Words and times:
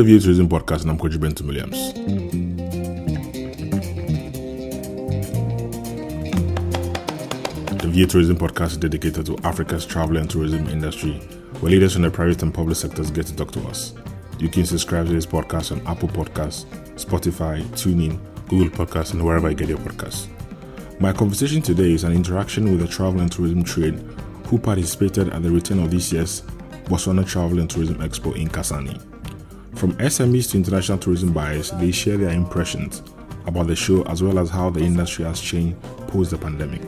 The 0.00 0.04
View 0.04 0.20
Tourism 0.20 0.48
Podcast, 0.48 0.82
and 0.82 0.92
I'm 0.92 0.98
Kojo 0.98 1.20
Benton 1.20 1.44
Williams. 1.48 1.92
The 7.82 7.88
View 7.88 8.06
Tourism 8.06 8.36
um 8.36 8.48
Podcast 8.48 8.66
is 8.66 8.76
dedicated 8.76 9.26
to 9.26 9.36
Africa's 9.38 9.84
travel 9.84 10.18
and 10.18 10.30
tourism 10.30 10.68
industry, 10.68 11.14
where 11.58 11.72
leaders 11.72 11.94
from 11.94 12.02
the 12.02 12.12
private 12.12 12.40
and 12.44 12.54
public 12.54 12.76
sectors 12.76 13.10
get 13.10 13.26
to 13.26 13.34
talk 13.34 13.50
to 13.50 13.60
us. 13.66 13.92
You 14.38 14.48
can 14.48 14.64
subscribe 14.66 15.08
to 15.08 15.12
this 15.12 15.26
podcast 15.26 15.72
on 15.72 15.84
Apple 15.84 16.10
Podcasts, 16.10 16.66
Spotify, 16.94 17.64
TuneIn, 17.70 18.20
Google 18.46 18.68
Podcasts, 18.68 19.14
and 19.14 19.24
wherever 19.26 19.50
you 19.50 19.56
get 19.56 19.68
your 19.68 19.78
podcasts. 19.78 20.28
My 21.00 21.12
conversation 21.12 21.60
today 21.60 21.90
is 21.90 22.04
an 22.04 22.12
interaction 22.12 22.70
with 22.70 22.78
the 22.82 22.86
travel 22.86 23.20
and 23.20 23.32
tourism 23.32 23.64
trade 23.64 23.94
who 24.46 24.60
participated 24.60 25.30
at 25.30 25.42
the 25.42 25.50
return 25.50 25.80
of 25.80 25.90
this 25.90 26.12
year's 26.12 26.42
Botswana 26.84 27.26
Travel 27.26 27.58
and 27.58 27.68
Tourism 27.68 27.96
Expo 27.96 28.36
in 28.36 28.46
Kasane. 28.46 29.17
From 29.78 29.92
SMEs 29.98 30.50
to 30.50 30.56
international 30.56 30.98
tourism 30.98 31.32
buyers, 31.32 31.70
they 31.70 31.92
share 31.92 32.16
their 32.16 32.30
impressions 32.30 33.00
about 33.46 33.68
the 33.68 33.76
show 33.76 34.02
as 34.06 34.24
well 34.24 34.40
as 34.40 34.50
how 34.50 34.70
the 34.70 34.80
industry 34.80 35.24
has 35.24 35.40
changed 35.40 35.80
post 36.08 36.32
the 36.32 36.36
pandemic. 36.36 36.84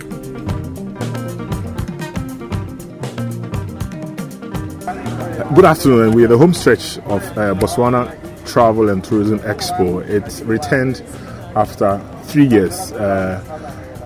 Good 5.55 5.64
afternoon. 5.64 6.16
We're 6.16 6.24
at 6.24 6.30
the 6.30 6.38
home 6.38 6.52
stretch 6.52 6.98
of 6.98 7.23
uh, 7.38 7.55
Botswana 7.55 8.11
Travel 8.45 8.88
and 8.88 9.05
Tourism 9.05 9.38
Expo. 9.38 10.05
It 10.09 10.45
returned 10.45 11.00
after 11.55 12.05
three 12.25 12.48
years. 12.48 12.91
Uh, 12.91 13.41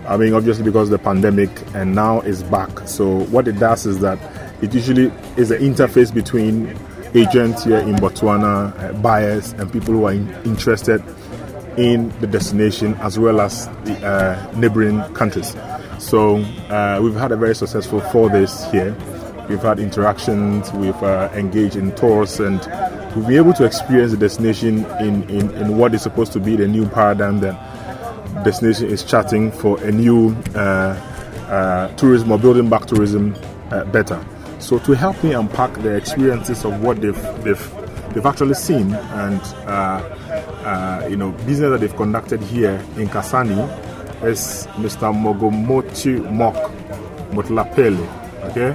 I 0.07 0.19
mean, 0.19 0.35
obviously 0.35 0.63
because 0.63 0.93
of 0.93 1.01
the 1.01 1.03
pandemic, 1.03 1.49
and 1.75 1.95
now 1.95 2.21
it's 2.21 2.43
back. 2.43 2.81
So 2.81 3.21
what 3.29 3.49
it 3.49 3.59
does 3.59 3.87
is 3.87 4.01
that 4.01 4.19
it 4.63 4.75
usually 4.75 5.11
is 5.39 5.51
an 5.51 5.63
interface 5.63 6.13
between 6.13 6.77
agents 7.15 7.65
here 7.65 7.79
in 7.79 7.95
Botswana, 7.97 8.77
uh, 8.79 8.93
buyers, 8.95 9.53
and 9.53 9.73
people 9.73 9.95
who 9.95 10.05
are 10.05 10.13
in, 10.13 10.29
interested 10.45 11.03
in 11.77 12.09
the 12.21 12.27
destination 12.27 12.95
as 12.97 13.19
well 13.19 13.41
as 13.41 13.67
the 13.85 13.97
uh, 14.07 14.53
neighboring 14.57 15.01
countries. 15.15 15.57
So 15.99 16.37
uh, 16.71 17.01
we've 17.03 17.15
had 17.15 17.33
a 17.33 17.37
very 17.37 17.55
successful 17.55 18.01
four 18.01 18.31
days 18.31 18.65
here. 18.71 18.97
We've 19.49 19.61
had 19.61 19.79
interactions, 19.79 20.73
we've 20.73 21.03
uh, 21.03 21.31
engaged 21.35 21.77
in 21.77 21.95
tours, 21.95 22.41
and 22.41 22.59
we've 23.15 23.27
been 23.27 23.37
able 23.37 23.53
to 23.55 23.65
experience 23.65 24.13
the 24.13 24.19
destination 24.19 24.85
in, 25.01 25.29
in, 25.29 25.51
in 25.55 25.77
what 25.77 25.95
is 25.95 26.03
supposed 26.03 26.33
to 26.33 26.41
be 26.41 26.57
the 26.57 26.67
new 26.67 26.89
paradigm 26.89 27.41
that 27.41 27.55
destination 28.45 28.89
is 28.89 29.05
charting 29.05 29.53
for 29.53 29.81
a 29.85 29.93
new 29.93 30.35
uh, 30.55 30.59
uh, 31.49 31.89
tourism 31.97 32.33
or 32.33 32.39
building 32.39 32.69
back 32.69 32.87
tourism 32.87 33.37
better. 33.93 34.25
So 34.65 34.79
to 34.79 34.93
help 34.93 35.23
me 35.23 35.35
unpack 35.35 35.75
the 35.83 35.95
experiences 35.95 36.65
of 36.65 36.83
what 36.83 36.99
they've 36.99 37.23
they've, 37.45 38.15
they've 38.15 38.25
actually 38.25 38.55
seen 38.55 38.95
and 38.95 39.39
uh, 39.69 40.01
uh, 40.65 41.07
you 41.07 41.17
know 41.17 41.33
business 41.45 41.69
that 41.69 41.81
they've 41.81 41.95
conducted 41.95 42.41
here 42.41 42.83
in 42.97 43.09
Kasane 43.09 43.69
is 44.25 44.67
Mr. 44.79 45.13
Mogomochi 45.13 46.17
Mok 46.33 46.55
Motlapele, 47.33 48.09
okay, 48.45 48.75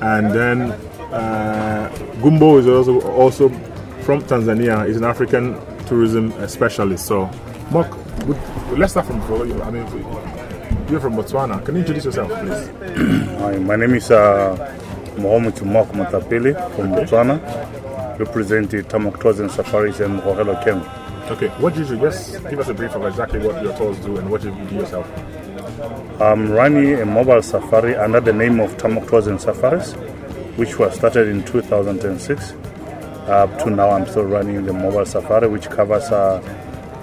and 0.00 0.32
then 0.32 0.72
uh, 1.12 1.94
Gumbo 2.22 2.56
is 2.56 2.66
also 2.66 2.98
also 3.10 3.50
from 4.04 4.22
Tanzania. 4.22 4.86
He's 4.86 4.96
an 4.96 5.04
African 5.04 5.58
tourism 5.84 6.32
specialist. 6.48 7.04
So 7.04 7.28
Mok, 7.70 7.98
let's 8.78 8.92
start 8.92 9.04
from 9.06 9.20
I 9.60 9.70
mean. 9.70 10.28
You're 10.90 11.00
from 11.00 11.16
Botswana. 11.16 11.62
Can 11.66 11.74
you 11.74 11.80
introduce 11.82 12.06
yourself, 12.06 12.30
please? 12.30 12.70
Hi, 13.40 13.58
my 13.58 13.76
name 13.76 13.92
is 13.92 14.10
uh, 14.10 14.77
Mohamed 15.18 15.54
Tumok 15.54 15.88
Matapili 15.92 16.54
from 16.76 16.92
Botswana, 16.92 17.38
representing 18.18 18.82
Tamok 18.84 19.20
Tours 19.20 19.40
and 19.40 19.50
Safaris 19.50 20.00
and 20.00 20.20
Mohelo 20.20 20.62
Camp. 20.64 20.86
Okay, 21.30 21.48
what 21.60 21.74
did 21.74 21.88
you 21.90 21.98
just 21.98 22.42
give 22.48 22.58
us 22.58 22.68
a 22.68 22.74
brief 22.74 22.94
of 22.94 23.04
exactly 23.04 23.38
what 23.40 23.62
your 23.62 23.76
tours 23.76 23.98
do 23.98 24.16
and 24.16 24.30
what 24.30 24.42
you 24.42 24.50
do 24.68 24.76
yourself? 24.76 25.06
I'm 26.20 26.50
running 26.50 26.94
a 26.94 27.04
mobile 27.06 27.42
safari 27.42 27.94
under 27.94 28.20
the 28.20 28.32
name 28.32 28.60
of 28.60 28.76
Tamok 28.76 29.08
Tours 29.08 29.26
and 29.26 29.40
Safaris, 29.40 29.92
which 30.56 30.78
was 30.78 30.94
started 30.94 31.28
in 31.28 31.44
2006. 31.44 32.52
Up 33.28 33.58
to 33.58 33.70
now, 33.70 33.90
I'm 33.90 34.06
still 34.06 34.24
running 34.24 34.64
the 34.64 34.72
mobile 34.72 35.04
safari, 35.04 35.48
which 35.48 35.68
covers 35.68 36.04
uh, 36.04 36.40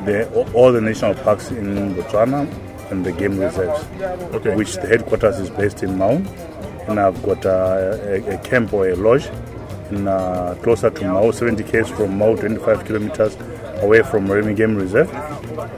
the, 0.05 0.27
all 0.53 0.71
the 0.71 0.81
national 0.81 1.13
parks 1.13 1.51
in 1.51 1.93
Botswana 1.93 2.51
and 2.91 3.05
the 3.05 3.11
game 3.11 3.37
reserves, 3.39 3.85
okay. 4.33 4.55
which 4.55 4.75
the 4.75 4.87
headquarters 4.87 5.39
is 5.39 5.49
based 5.51 5.83
in 5.83 5.97
Maun 5.97 6.27
and 6.87 6.99
I've 6.99 7.21
got 7.23 7.45
uh, 7.45 7.97
a, 8.03 8.35
a, 8.35 8.37
camp 8.39 8.73
or 8.73 8.89
a 8.89 8.95
lodge 8.95 9.27
in, 9.91 10.07
uh, 10.07 10.55
closer 10.61 10.89
to 10.89 11.05
Maun, 11.05 11.33
70 11.33 11.63
km 11.63 11.95
from 11.95 12.17
Maun, 12.17 12.37
25 12.37 12.85
kilometers 12.85 13.37
away 13.81 14.01
from 14.03 14.31
Remy 14.31 14.53
Game 14.53 14.75
Reserve, 14.75 15.09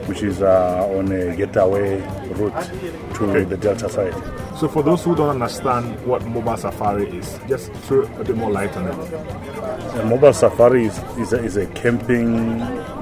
which 0.08 0.22
is 0.22 0.42
uh, 0.42 0.86
on 0.90 1.10
a 1.12 1.36
getaway 1.36 2.00
route 2.34 3.14
to 3.14 3.24
okay. 3.24 3.44
the 3.44 3.56
Delta 3.56 3.88
side. 3.88 4.14
So, 4.56 4.68
for 4.68 4.82
those 4.82 5.04
who 5.04 5.14
don't 5.14 5.30
understand 5.30 6.04
what 6.04 6.24
mobile 6.26 6.56
safari 6.56 7.08
is, 7.16 7.38
just 7.48 7.72
throw 7.72 8.02
a 8.02 8.24
bit 8.24 8.36
more 8.36 8.50
light 8.50 8.76
on 8.76 8.88
it. 8.88 10.00
A 10.00 10.04
mobile 10.04 10.32
safari 10.32 10.86
is, 10.86 10.98
is, 11.18 11.32
a, 11.32 11.44
is 11.44 11.56
a 11.56 11.66
camping 11.68 12.58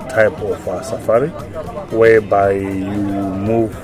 type 0.08 0.38
of 0.40 0.68
uh, 0.68 0.82
safari 0.82 1.28
whereby 1.96 2.52
you 2.52 2.90
move 2.90 3.74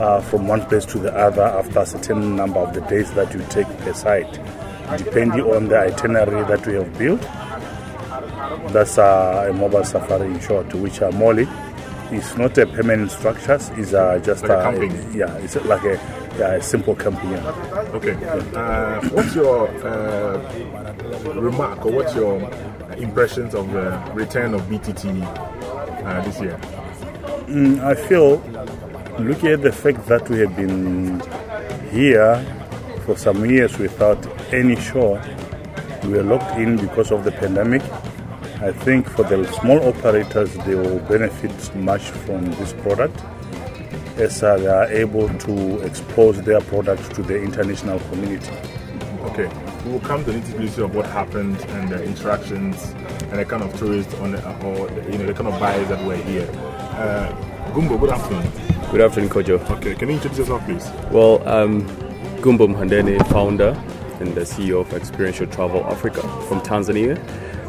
uh, 0.00 0.20
from 0.20 0.48
one 0.48 0.64
place 0.66 0.84
to 0.86 0.98
the 0.98 1.14
other 1.14 1.42
after 1.42 1.80
a 1.80 1.86
certain 1.86 2.36
number 2.36 2.58
of 2.58 2.74
the 2.74 2.80
days 2.82 3.12
that 3.12 3.32
you 3.34 3.44
take 3.50 3.66
per 3.78 3.92
site, 3.92 4.32
depending 4.96 5.42
on 5.42 5.68
the 5.68 5.78
itinerary 5.78 6.42
that 6.44 6.66
we 6.66 6.74
have 6.74 6.98
built. 6.98 7.20
That's 8.72 8.98
uh, 8.98 9.46
a 9.48 9.52
mobile 9.52 9.84
safari 9.84 10.26
in 10.28 10.40
short, 10.40 10.72
which 10.74 11.02
are 11.02 11.12
Molly. 11.12 11.46
It's 12.10 12.36
not 12.36 12.56
a 12.58 12.66
permanent 12.66 13.10
structure. 13.10 13.58
It's 13.76 13.92
uh, 13.92 14.20
just 14.24 14.42
like 14.42 14.76
a, 14.76 14.80
a, 14.80 15.12
yeah, 15.12 15.36
it's 15.36 15.54
like 15.64 15.84
a, 15.84 15.94
yeah, 16.38 16.54
a 16.54 16.62
simple 16.62 16.96
camping. 16.96 17.30
Yeah. 17.30 17.46
Okay. 17.94 18.14
Uh, 18.54 19.00
what's 19.10 19.34
your 19.34 19.68
uh, 19.86 21.34
remark 21.34 21.84
or 21.86 21.92
what's 21.92 22.14
your 22.14 22.40
impressions 22.96 23.54
of 23.54 23.70
the 23.72 23.90
return 24.14 24.54
of 24.54 24.62
BTT 24.62 25.22
uh, 26.04 26.20
this 26.22 26.40
year? 26.40 26.58
Mm, 27.46 27.80
I 27.80 27.94
feel 27.94 28.38
looking 29.26 29.48
at 29.50 29.62
the 29.62 29.72
fact 29.72 30.06
that 30.06 30.28
we 30.28 30.38
have 30.40 30.54
been 30.56 31.20
here 31.90 32.36
for 33.04 33.16
some 33.16 33.44
years 33.44 33.78
without 33.78 34.18
any 34.52 34.76
show, 34.76 35.20
we 36.04 36.10
were 36.10 36.22
locked 36.22 36.58
in 36.58 36.76
because 36.76 37.10
of 37.10 37.24
the 37.24 37.32
pandemic. 37.32 37.82
I 38.62 38.72
think 38.72 39.08
for 39.08 39.24
the 39.24 39.44
small 39.60 39.82
operators, 39.88 40.54
they 40.64 40.74
will 40.74 40.98
benefit 41.00 41.74
much 41.76 42.02
from 42.02 42.44
this 42.52 42.72
product 42.74 43.18
as 44.16 44.40
they 44.40 44.66
are 44.66 44.86
able 44.92 45.28
to 45.28 45.80
expose 45.80 46.40
their 46.42 46.60
product 46.60 47.14
to 47.14 47.22
the 47.22 47.40
international 47.40 47.98
community. 48.10 48.52
Okay, 49.22 49.50
we 49.84 49.92
will 49.92 50.00
come 50.00 50.24
to 50.24 50.32
the 50.32 50.38
nitty-gritty 50.38 50.82
of 50.82 50.94
what 50.94 51.06
happened 51.06 51.58
and 51.60 51.88
the 51.88 52.02
interactions 52.04 52.94
and 53.30 53.38
the 53.38 53.44
kind 53.44 53.62
of 53.62 53.76
tourists 53.78 54.14
on 54.14 54.32
the, 54.32 54.66
or 54.66 54.90
you 55.10 55.18
know 55.18 55.26
the 55.26 55.34
kind 55.34 55.48
of 55.48 55.58
buyers 55.58 55.88
that 55.88 56.04
were 56.04 56.16
here. 56.16 56.48
Uh, 56.92 57.49
Gumbo, 57.72 57.96
good 57.96 58.10
afternoon. 58.10 58.52
Good 58.90 59.00
afternoon, 59.00 59.30
Kojo. 59.30 59.70
Okay, 59.76 59.94
can 59.94 60.08
you 60.08 60.14
introduce 60.16 60.38
yourself, 60.38 60.64
please? 60.64 60.90
Well, 61.12 61.40
I'm 61.46 61.86
Gumbo 62.40 62.66
Mhandene, 62.66 63.24
founder 63.28 63.80
and 64.18 64.34
the 64.34 64.40
CEO 64.40 64.80
of 64.80 64.92
Experiential 64.92 65.46
Travel 65.46 65.84
Africa 65.84 66.22
from 66.48 66.60
Tanzania, 66.62 67.16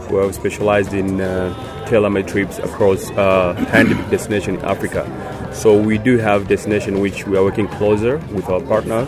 where 0.09 0.25
we 0.25 0.33
specialized 0.33 0.93
in 0.93 1.21
uh, 1.21 1.85
tailor-made 1.85 2.27
trips 2.27 2.57
across 2.57 3.11
uh, 3.11 3.53
pandemic 3.69 4.09
destination 4.09 4.55
in 4.55 4.65
Africa. 4.65 5.05
So 5.53 5.79
we 5.79 5.99
do 5.99 6.17
have 6.17 6.47
destination 6.47 6.99
which 6.99 7.27
we 7.27 7.37
are 7.37 7.43
working 7.43 7.67
closer 7.67 8.17
with 8.33 8.49
our 8.49 8.61
partner. 8.61 9.05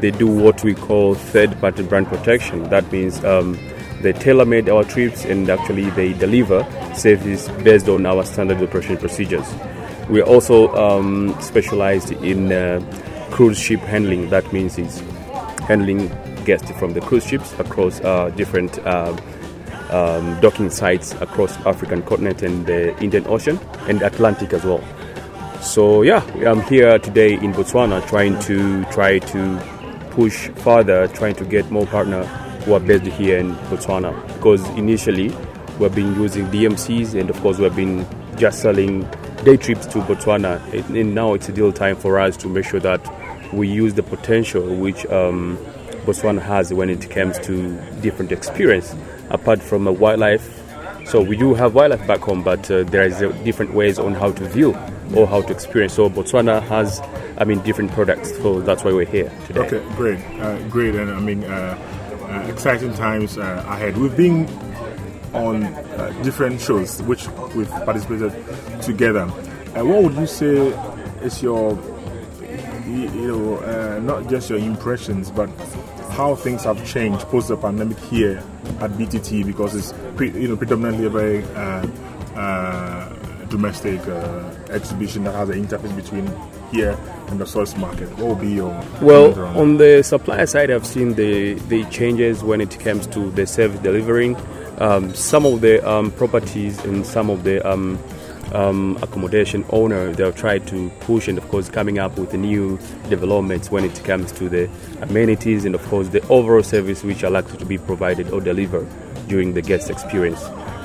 They 0.00 0.10
do 0.10 0.26
what 0.26 0.64
we 0.64 0.74
call 0.74 1.16
third-party 1.16 1.82
brand 1.82 2.06
protection. 2.06 2.62
That 2.70 2.90
means 2.90 3.22
um, 3.26 3.58
they 4.00 4.14
tailor-made 4.14 4.70
our 4.70 4.84
trips 4.84 5.26
and 5.26 5.50
actually 5.50 5.90
they 5.90 6.14
deliver 6.14 6.64
service 6.94 7.48
based 7.62 7.90
on 7.90 8.06
our 8.06 8.24
standard 8.24 8.62
operation 8.62 8.96
procedures. 8.96 9.46
We 10.10 10.20
are 10.20 10.26
also 10.26 10.74
um, 10.74 11.36
specialized 11.40 12.10
in 12.10 12.50
uh, 12.50 12.80
cruise 13.30 13.56
ship 13.56 13.78
handling. 13.78 14.28
That 14.30 14.52
means 14.52 14.76
it's 14.76 14.98
handling 15.68 16.08
guests 16.44 16.68
from 16.72 16.94
the 16.94 17.00
cruise 17.00 17.24
ships 17.24 17.52
across 17.60 18.00
uh, 18.00 18.30
different 18.30 18.80
uh, 18.80 19.16
um, 19.90 20.40
docking 20.40 20.68
sites 20.68 21.12
across 21.20 21.56
African 21.64 22.02
continent 22.02 22.42
and 22.42 22.66
the 22.66 22.98
Indian 23.00 23.24
Ocean 23.28 23.60
and 23.86 24.02
Atlantic 24.02 24.52
as 24.52 24.64
well. 24.64 24.82
So 25.62 26.02
yeah, 26.02 26.24
I'm 26.44 26.62
here 26.62 26.98
today 26.98 27.34
in 27.34 27.52
Botswana 27.52 28.04
trying 28.08 28.36
to 28.40 28.84
try 28.86 29.20
to 29.20 29.58
push 30.10 30.48
further, 30.56 31.06
trying 31.06 31.36
to 31.36 31.44
get 31.44 31.70
more 31.70 31.86
partner 31.86 32.24
who 32.64 32.74
are 32.74 32.80
based 32.80 33.04
here 33.04 33.38
in 33.38 33.54
Botswana. 33.70 34.10
Because 34.34 34.68
initially 34.70 35.28
we've 35.78 35.94
been 35.94 36.16
using 36.16 36.46
DMCs 36.46 37.14
and 37.14 37.30
of 37.30 37.40
course 37.42 37.58
we've 37.58 37.76
been 37.76 38.04
just 38.36 38.60
selling 38.60 39.08
day 39.44 39.56
trips 39.56 39.86
to 39.86 39.98
Botswana. 40.00 40.60
And 40.94 41.14
now 41.14 41.34
it's 41.34 41.48
a 41.48 41.52
deal 41.52 41.72
time 41.72 41.96
for 41.96 42.18
us 42.18 42.36
to 42.38 42.48
make 42.48 42.64
sure 42.64 42.80
that 42.80 43.00
we 43.52 43.68
use 43.68 43.94
the 43.94 44.02
potential 44.02 44.62
which 44.76 45.06
um, 45.06 45.56
Botswana 46.04 46.40
has 46.40 46.72
when 46.72 46.90
it 46.90 47.10
comes 47.10 47.38
to 47.40 47.80
different 48.00 48.32
experience, 48.32 48.94
apart 49.30 49.60
from 49.62 49.86
a 49.86 49.92
wildlife 49.92 50.60
So 51.10 51.20
we 51.20 51.36
do 51.36 51.54
have 51.54 51.74
wildlife 51.74 52.06
back 52.06 52.20
home, 52.20 52.44
but 52.44 52.70
uh, 52.70 52.84
there 52.84 53.02
is 53.02 53.20
uh, 53.20 53.30
different 53.42 53.74
ways 53.74 53.98
on 53.98 54.14
how 54.14 54.30
to 54.30 54.48
view 54.48 54.76
or 55.16 55.26
how 55.26 55.42
to 55.42 55.52
experience. 55.52 55.94
So 55.94 56.08
Botswana 56.08 56.62
has, 56.62 57.00
I 57.36 57.42
mean, 57.42 57.60
different 57.62 57.90
products. 57.90 58.36
So 58.36 58.60
that's 58.60 58.84
why 58.84 58.92
we're 58.92 59.06
here 59.06 59.32
today. 59.48 59.60
Okay, 59.62 59.96
great, 59.96 60.20
uh, 60.38 60.56
great, 60.68 60.94
and 60.94 61.10
I 61.10 61.18
mean, 61.18 61.42
uh, 61.42 61.76
uh, 62.28 62.48
exciting 62.48 62.94
times 62.94 63.38
uh, 63.38 63.64
ahead. 63.66 63.96
We've 63.96 64.16
been 64.16 64.46
on 65.32 65.60
different 66.22 66.60
shows 66.60 67.02
which 67.02 67.28
we've 67.54 67.70
participated 67.70 68.32
together. 68.82 69.30
And 69.74 69.88
what 69.88 70.02
would 70.02 70.14
you 70.14 70.26
say 70.26 70.68
is 71.22 71.42
your, 71.42 71.72
you 72.86 73.08
know, 73.28 74.00
not 74.00 74.28
just 74.28 74.50
your 74.50 74.58
impressions, 74.58 75.30
but 75.30 75.48
how 76.10 76.34
things 76.34 76.64
have 76.64 76.84
changed 76.86 77.22
post 77.28 77.48
the 77.48 77.56
pandemic 77.56 77.98
here 77.98 78.42
at 78.80 78.90
BTT 78.92 79.46
because 79.46 79.74
it's 79.74 79.94
pre, 80.16 80.30
you 80.30 80.48
know 80.48 80.56
predominantly 80.56 81.06
a 81.06 81.10
very 81.10 81.42
uh, 81.54 81.86
uh, 82.36 83.08
domestic 83.46 84.00
uh, 84.06 84.52
exhibition 84.68 85.24
that 85.24 85.34
has 85.34 85.48
an 85.48 85.64
interface 85.64 85.94
between 85.96 86.30
here 86.72 86.98
and 87.28 87.40
the 87.40 87.46
source 87.46 87.76
market. 87.76 88.08
What 88.18 88.26
will 88.28 88.34
be 88.34 88.50
your 88.50 88.70
well 89.00 89.38
on 89.56 89.78
the 89.78 90.02
supplier 90.02 90.46
side? 90.46 90.70
I've 90.70 90.86
seen 90.86 91.14
the 91.14 91.54
the 91.54 91.84
changes 91.86 92.42
when 92.42 92.60
it 92.60 92.78
comes 92.80 93.06
to 93.08 93.30
the 93.30 93.46
service 93.46 93.80
delivering. 93.80 94.36
Um, 94.80 95.14
some 95.14 95.44
of 95.44 95.60
the 95.60 95.86
um, 95.86 96.10
properties 96.12 96.82
and 96.86 97.04
some 97.04 97.28
of 97.28 97.44
the 97.44 97.60
um, 97.70 97.98
um, 98.52 98.98
accommodation 99.02 99.64
owner, 99.70 100.10
they've 100.12 100.34
tried 100.34 100.66
to 100.68 100.90
push 101.00 101.28
and, 101.28 101.36
of 101.36 101.46
course, 101.48 101.68
coming 101.68 101.98
up 101.98 102.18
with 102.18 102.32
new 102.32 102.78
developments 103.10 103.70
when 103.70 103.84
it 103.84 104.02
comes 104.04 104.32
to 104.32 104.48
the 104.48 104.70
amenities 105.02 105.66
and, 105.66 105.74
of 105.74 105.86
course, 105.88 106.08
the 106.08 106.26
overall 106.28 106.62
service 106.62 107.04
which 107.04 107.22
are 107.22 107.30
likely 107.30 107.58
to 107.58 107.66
be 107.66 107.76
provided 107.76 108.30
or 108.30 108.40
delivered 108.40 108.88
during 109.28 109.52
the 109.52 109.62
guest 109.62 109.90
experience. 109.90 110.42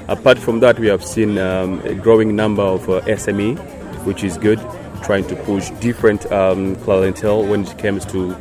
Apart 0.10 0.38
from 0.38 0.60
that, 0.60 0.78
we 0.78 0.88
have 0.88 1.04
seen 1.04 1.38
um, 1.38 1.80
a 1.86 1.96
growing 1.96 2.36
number 2.36 2.62
of 2.62 2.90
uh, 2.90 3.02
SME, 3.02 3.58
which 4.06 4.24
is 4.24 4.38
good, 4.38 4.60
trying 5.04 5.26
to 5.28 5.36
push 5.38 5.70
different 5.80 6.22
clientele 6.22 7.46
when 7.48 7.64
it 7.64 7.78
comes 7.78 8.06
to 8.06 8.36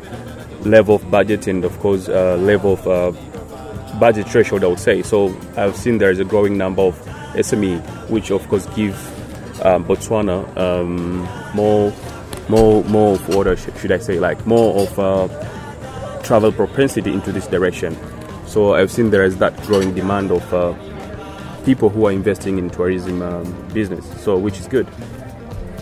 level 0.69 0.97
of 0.97 1.11
budget 1.11 1.47
and, 1.47 1.65
of 1.65 1.79
course, 1.79 2.09
uh, 2.09 2.37
level 2.37 2.73
of 2.75 2.89
uh, 2.89 3.13
budget 4.05 4.29
threshold, 4.29 4.63
I 4.63 4.67
would 4.67 4.79
say. 4.79 5.01
So 5.01 5.35
I've 5.57 5.75
seen 5.77 5.97
there 5.97 6.11
is 6.11 6.21
a 6.21 6.27
growing 6.27 6.59
number 6.59 6.83
of 6.83 6.95
SME, 7.37 7.81
which 8.11 8.31
of 8.31 8.47
course 8.49 8.67
give 8.77 8.95
um, 9.65 9.83
Botswana 9.87 10.45
um, 10.59 11.27
more, 11.55 11.91
more, 12.51 12.85
more 12.85 13.15
of 13.15 13.35
what 13.35 13.59
should 13.59 13.93
I 13.93 13.97
say, 13.97 14.21
like 14.21 14.47
more 14.47 14.83
of 14.83 14.99
uh, 14.99 16.23
travel 16.23 16.53
propensity 16.53 17.15
into 17.15 17.33
this 17.33 17.47
direction. 17.47 17.97
So 18.47 18.75
I've 18.75 18.91
seen 18.91 19.09
there 19.09 19.25
is 19.25 19.39
that 19.39 19.57
growing 19.63 19.95
demand 19.95 20.31
of 20.31 20.53
uh, 20.53 20.75
people 21.65 21.89
who 21.89 22.07
are 22.07 22.13
investing 22.13 22.59
in 22.59 22.69
tourism 22.69 23.23
um, 23.23 23.69
business. 23.73 24.05
So 24.23 24.37
which 24.37 24.59
is 24.61 24.67
good. 24.67 24.87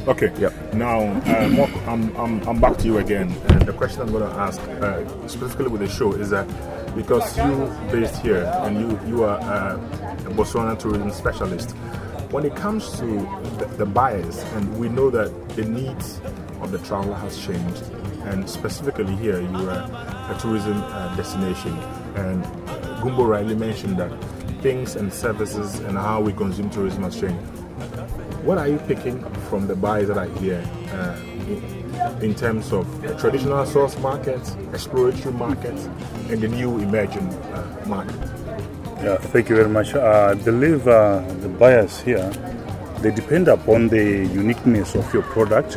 Okay. 0.07 0.33
Yeah. 0.39 0.51
Now, 0.75 1.01
uh, 1.01 1.67
I'm, 1.89 2.17
I'm, 2.17 2.49
I'm 2.49 2.61
back 2.61 2.77
to 2.79 2.85
you 2.85 2.99
again. 2.99 3.35
And 3.49 3.63
the 3.63 3.73
question 3.73 4.03
I'm 4.03 4.13
going 4.13 4.29
to 4.31 4.37
ask, 4.39 4.61
uh, 4.61 5.27
specifically 5.27 5.69
with 5.69 5.81
the 5.81 5.89
show, 5.89 6.13
is 6.13 6.31
that 6.31 6.47
because 6.95 7.37
you 7.37 7.71
based 7.91 8.17
here 8.23 8.45
and 8.63 8.79
you 8.79 9.01
you 9.09 9.25
are 9.25 9.39
uh, 9.41 9.77
a 9.77 10.31
Botswana 10.35 10.79
tourism 10.79 11.11
specialist, 11.11 11.73
when 12.31 12.45
it 12.45 12.55
comes 12.57 12.91
to 12.99 13.07
the, 13.59 13.67
the 13.79 13.87
buyers, 13.87 14.39
and 14.55 14.79
we 14.79 14.89
know 14.89 15.11
that 15.11 15.31
the 15.51 15.65
needs 15.65 16.21
of 16.61 16.71
the 16.71 16.79
traveler 16.79 17.15
has 17.17 17.39
changed, 17.39 17.83
and 18.25 18.49
specifically 18.49 19.15
here, 19.17 19.41
you 19.41 19.71
are 19.71 19.85
a 20.31 20.39
tourism 20.41 20.81
uh, 20.83 21.15
destination, 21.17 21.77
and 22.17 22.43
Gumbo 23.03 23.25
rightly 23.25 23.55
mentioned 23.55 23.97
that 23.99 24.13
things 24.63 24.95
and 24.97 25.13
services 25.13 25.81
and 25.81 25.99
how 25.99 26.21
we 26.21 26.33
consume 26.33 26.71
tourism 26.71 27.03
has 27.03 27.21
changed. 27.21 27.45
What 28.45 28.59
are 28.59 28.69
you 28.69 28.79
picking 28.79 29.23
from 29.51 29.67
the 29.67 29.75
buyers 29.75 30.09
that 30.09 30.19
are 30.19 30.29
here 30.39 30.65
uh, 30.93 31.17
in, 32.23 32.35
terms 32.35 32.73
of 32.73 32.87
traditional 33.19 33.65
source 33.67 33.99
markets, 33.99 34.57
exploratory 34.73 35.35
markets, 35.35 35.89
and 36.31 36.41
the 36.41 36.49
new 36.49 36.79
emerging 36.79 37.29
uh, 37.29 37.85
market? 37.87 38.17
Yeah, 39.03 39.17
thank 39.17 39.49
you 39.49 39.57
very 39.57 39.69
much. 39.69 39.95
Uh, 39.95 40.31
I 40.31 40.35
believe 40.35 40.87
uh, 40.87 41.21
the 41.41 41.49
buyers 41.49 42.01
here, 42.01 42.31
they 43.01 43.11
depend 43.11 43.49
upon 43.49 43.89
the 43.89 44.27
uniqueness 44.33 44.95
of 44.95 45.13
your 45.13 45.25
product, 45.25 45.75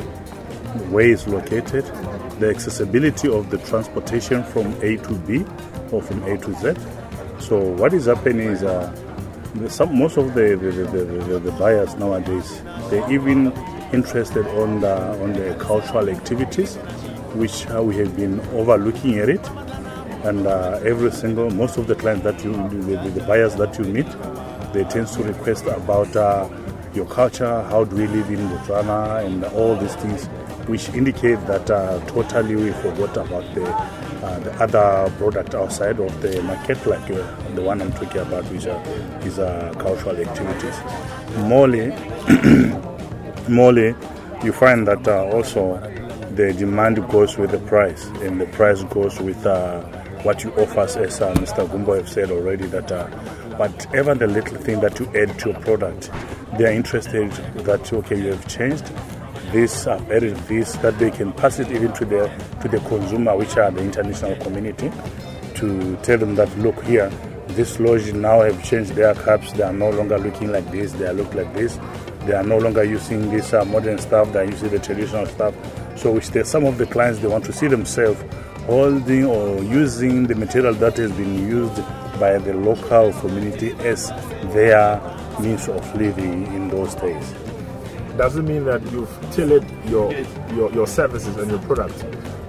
where 0.91 1.09
it's 1.09 1.27
located, 1.27 1.85
the 2.39 2.49
accessibility 2.49 3.27
of 3.29 3.49
the 3.49 3.57
transportation 3.59 4.43
from 4.43 4.73
A 4.81 4.97
to 4.97 5.13
B 5.25 5.43
or 5.91 6.01
from 6.01 6.23
A 6.23 6.37
to 6.37 6.53
Z. 6.55 6.75
So 7.39 7.59
what 7.59 7.93
is 7.93 8.05
happening 8.05 8.47
is 8.49 8.63
uh, 8.63 8.93
some, 9.67 9.97
most 9.97 10.17
of 10.17 10.33
the 10.33 10.55
the, 10.55 10.71
the, 10.71 11.05
the, 11.05 11.39
the, 11.39 11.51
buyers 11.53 11.95
nowadays, 11.95 12.61
they're 12.89 13.09
even 13.11 13.51
interested 13.95 14.45
on 14.59 14.81
the, 14.81 14.95
on 15.23 15.33
the 15.33 15.55
cultural 15.55 16.09
activities, 16.09 16.75
which 17.33 17.67
uh, 17.69 17.81
we 17.81 17.95
have 17.97 18.15
been 18.15 18.39
overlooking 18.51 19.17
at 19.19 19.29
it. 19.29 19.47
And 20.23 20.47
uh, 20.47 20.79
every 20.83 21.11
single 21.11 21.49
most 21.49 21.77
of 21.77 21.87
the 21.87 21.95
clients 21.95 22.23
that 22.23 22.43
you 22.43 22.51
the, 22.53 22.97
the, 23.09 23.23
buyers 23.27 23.53
that 23.55 23.77
you 23.77 23.85
meet 23.85 24.07
they 24.73 24.83
tend 24.85 25.07
to 25.07 25.23
request 25.23 25.65
about 25.67 26.15
uh, 26.15 26.49
your 26.95 27.05
culture 27.05 27.61
how 27.69 27.83
do 27.83 27.95
we 27.95 28.07
live 28.07 28.31
in 28.31 28.39
Botswana 28.49 29.23
and 29.23 29.43
all 29.43 29.75
these 29.75 29.93
things 29.97 30.25
which 30.67 30.89
indicate 30.89 31.39
that 31.45 31.69
uh, 31.69 31.99
totally 32.07 32.55
we 32.55 32.71
forgot 32.71 33.15
about 33.17 33.45
the 33.53 33.65
uh, 34.25 34.39
the 34.39 34.51
other 34.63 35.11
product 35.17 35.53
outside 35.53 35.99
of 35.99 36.21
the 36.23 36.41
market 36.41 36.83
like 36.87 37.03
uh, 37.11 37.53
the 37.53 37.61
one 37.61 37.79
I'm 37.81 37.91
talking 37.93 38.21
about 38.21 38.43
which 38.45 38.65
is 39.25 39.37
uh, 39.37 39.71
cultural 39.77 40.17
activities. 40.17 40.75
Morely 41.37 41.91
Morely 43.47 43.95
you 44.43 44.51
find 44.51 44.87
that 44.87 45.07
also 45.07 45.77
the 46.35 46.53
demand 46.53 47.07
goes 47.09 47.37
with 47.37 47.51
the 47.51 47.59
price 47.59 48.05
and 48.21 48.39
the 48.41 48.45
price 48.47 48.83
goes 48.83 49.19
with 49.19 49.45
what 50.25 50.43
you 50.43 50.51
offer, 50.53 50.81
as 50.81 51.21
uh, 51.21 51.33
Mr. 51.35 51.69
Gumbo 51.71 51.93
have 51.93 52.09
said 52.09 52.31
already, 52.31 52.65
that 52.65 52.91
uh, 52.91 53.05
whatever 53.57 54.15
the 54.15 54.25
little 54.25 54.57
thing 54.57 54.79
that 54.79 54.99
you 54.99 55.05
add 55.15 55.37
to 55.39 55.51
a 55.51 55.59
product, 55.59 56.09
they 56.57 56.65
are 56.65 56.71
interested 56.71 57.31
that, 57.31 57.93
okay, 57.93 58.19
you 58.19 58.31
have 58.31 58.47
changed 58.47 58.85
this, 59.51 59.85
I've 59.85 60.11
added 60.11 60.35
this, 60.47 60.75
that 60.77 60.97
they 60.97 61.11
can 61.11 61.31
pass 61.31 61.59
it 61.59 61.71
even 61.71 61.93
to 61.93 62.05
the, 62.05 62.27
to 62.63 62.67
the 62.67 62.79
consumer, 62.89 63.37
which 63.37 63.55
are 63.57 63.69
the 63.69 63.81
international 63.81 64.35
community, 64.37 64.91
to 65.55 65.95
tell 65.97 66.17
them 66.17 66.33
that, 66.35 66.57
look 66.57 66.83
here, 66.83 67.09
this 67.49 67.79
lodge 67.79 68.11
now 68.11 68.41
have 68.41 68.63
changed 68.63 68.95
their 68.95 69.13
cups, 69.13 69.53
they 69.53 69.63
are 69.63 69.71
no 69.71 69.91
longer 69.91 70.17
looking 70.17 70.51
like 70.51 70.69
this, 70.71 70.91
they 70.93 71.13
look 71.13 71.31
like 71.35 71.53
this, 71.53 71.77
they 72.25 72.33
are 72.33 72.43
no 72.43 72.57
longer 72.57 72.83
using 72.83 73.29
this 73.29 73.53
uh, 73.53 73.63
modern 73.65 73.97
stuff, 73.99 74.31
they 74.33 74.39
are 74.39 74.45
using 74.45 74.69
the 74.69 74.79
traditional 74.79 75.25
stuff. 75.25 75.53
So 75.97 76.11
which 76.11 76.25
some 76.45 76.65
of 76.65 76.77
the 76.77 76.85
clients, 76.85 77.19
they 77.19 77.27
want 77.27 77.45
to 77.45 77.53
see 77.53 77.67
themselves 77.67 78.21
holding 78.65 79.25
or 79.25 79.63
using 79.63 80.27
the 80.27 80.35
material 80.35 80.73
that 80.73 80.97
has 80.97 81.11
been 81.11 81.47
used 81.47 81.75
by 82.19 82.37
the 82.37 82.53
local 82.53 83.13
community 83.13 83.71
as 83.79 84.09
their 84.53 84.99
means 85.39 85.67
of 85.67 85.95
living 85.95 86.47
in 86.47 86.67
those 86.69 86.95
days. 86.95 87.33
Does 88.17 88.37
it 88.37 88.43
mean 88.43 88.63
that 88.65 88.81
you've 88.91 89.09
tailored 89.31 89.65
your, 89.85 90.13
your, 90.53 90.71
your 90.71 90.87
services 90.87 91.35
and 91.37 91.51
your 91.51 91.59
products 91.59 92.01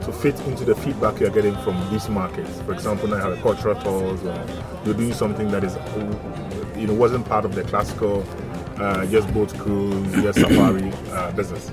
to 0.07 0.13
fit 0.13 0.39
into 0.43 0.65
the 0.65 0.77
feedback 0.77 1.19
you're 1.19 1.31
getting 1.31 1.57
from 1.63 1.77
these 1.91 2.09
markets? 2.09 2.61
For 2.63 2.73
example, 2.73 3.09
now 3.09 3.17
you 3.17 3.23
have 3.23 3.39
a 3.39 3.43
cultural 3.43 3.75
tours, 3.83 4.23
or 4.23 4.47
you're 4.85 4.95
doing 4.95 5.13
something 5.13 5.51
that 5.51 5.65
is, 5.65 5.77
you 6.79 6.87
know, 6.87 6.95
wasn't 6.95 7.27
part 7.27 7.45
of 7.45 7.55
the 7.55 7.65
classical 7.65 8.25
uh, 8.79 9.07
just 9.07 9.33
boat 9.33 9.53
cruise, 9.59 10.13
just 10.23 10.39
safari 10.41 10.93
uh, 11.11 11.31
business. 11.33 11.71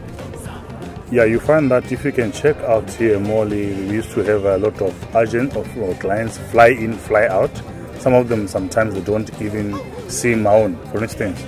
Yeah, 1.11 1.25
you 1.25 1.39
find 1.39 1.69
that 1.69 1.91
if 1.91 2.03
you 2.03 2.11
can 2.11 2.31
check 2.31 2.57
out 2.61 2.89
here 2.89 3.19
Morely, 3.19 3.73
we 3.73 3.95
used 3.95 4.11
to 4.11 4.23
have 4.23 4.45
a 4.45 4.57
lot 4.57 4.81
of 4.81 5.15
agents 5.15 5.55
of 5.55 5.77
our 5.77 5.93
clients 5.95 6.37
fly 6.51 6.69
in, 6.69 6.93
fly 6.93 7.27
out. 7.27 7.51
Some 7.99 8.13
of 8.13 8.29
them 8.29 8.47
sometimes 8.47 8.95
they 8.95 9.01
don't 9.01 9.29
even 9.41 9.79
see 10.09 10.33
Maun. 10.33 10.75
For 10.87 11.03
instance, 11.03 11.43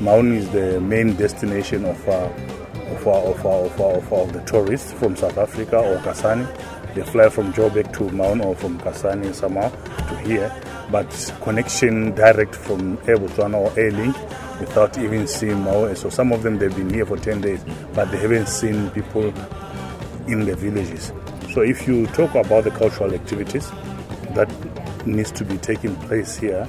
Maun 0.00 0.32
is 0.34 0.48
the 0.50 0.80
main 0.80 1.16
destination 1.16 1.84
of 1.84 2.08
uh, 2.08 2.30
of, 2.90 3.06
uh, 3.06 3.30
of, 3.30 3.46
uh, 3.46 3.48
of, 3.50 3.80
uh, 3.80 3.84
of, 3.98 4.12
of, 4.12 4.32
the 4.32 4.40
tourists 4.40 4.92
from 4.92 5.14
South 5.16 5.38
Africa 5.38 5.78
or 5.78 5.98
Kasane. 5.98 6.46
They 6.94 7.02
fly 7.02 7.28
from 7.28 7.52
Joburg 7.52 7.92
to 7.98 8.10
Maun 8.10 8.40
or 8.40 8.56
from 8.56 8.80
Kasane 8.80 9.32
somehow 9.34 9.68
to 9.68 10.16
here, 10.26 10.50
but 10.90 11.08
connection 11.42 12.14
direct 12.14 12.54
from 12.54 12.98
Air 13.06 13.18
Botswana 13.18 13.54
or 13.58 13.78
Air 13.78 13.92
Link 13.92 14.16
without 14.60 14.96
even 14.98 15.26
seeing 15.26 15.60
Maun. 15.62 15.96
So 15.96 16.10
some 16.10 16.32
of 16.32 16.42
them 16.42 16.58
they've 16.58 16.74
been 16.74 16.92
here 16.92 17.06
for 17.06 17.16
10 17.16 17.40
days, 17.40 17.64
but 17.94 18.10
they 18.10 18.18
haven't 18.18 18.48
seen 18.48 18.90
people 18.90 19.32
in 20.28 20.44
the 20.44 20.54
villages. 20.54 21.12
So 21.52 21.62
if 21.62 21.88
you 21.88 22.06
talk 22.08 22.34
about 22.34 22.64
the 22.64 22.70
cultural 22.70 23.12
activities 23.12 23.70
that 24.34 24.48
needs 25.06 25.32
to 25.32 25.44
be 25.44 25.58
taking 25.58 25.96
place 25.96 26.36
here, 26.36 26.68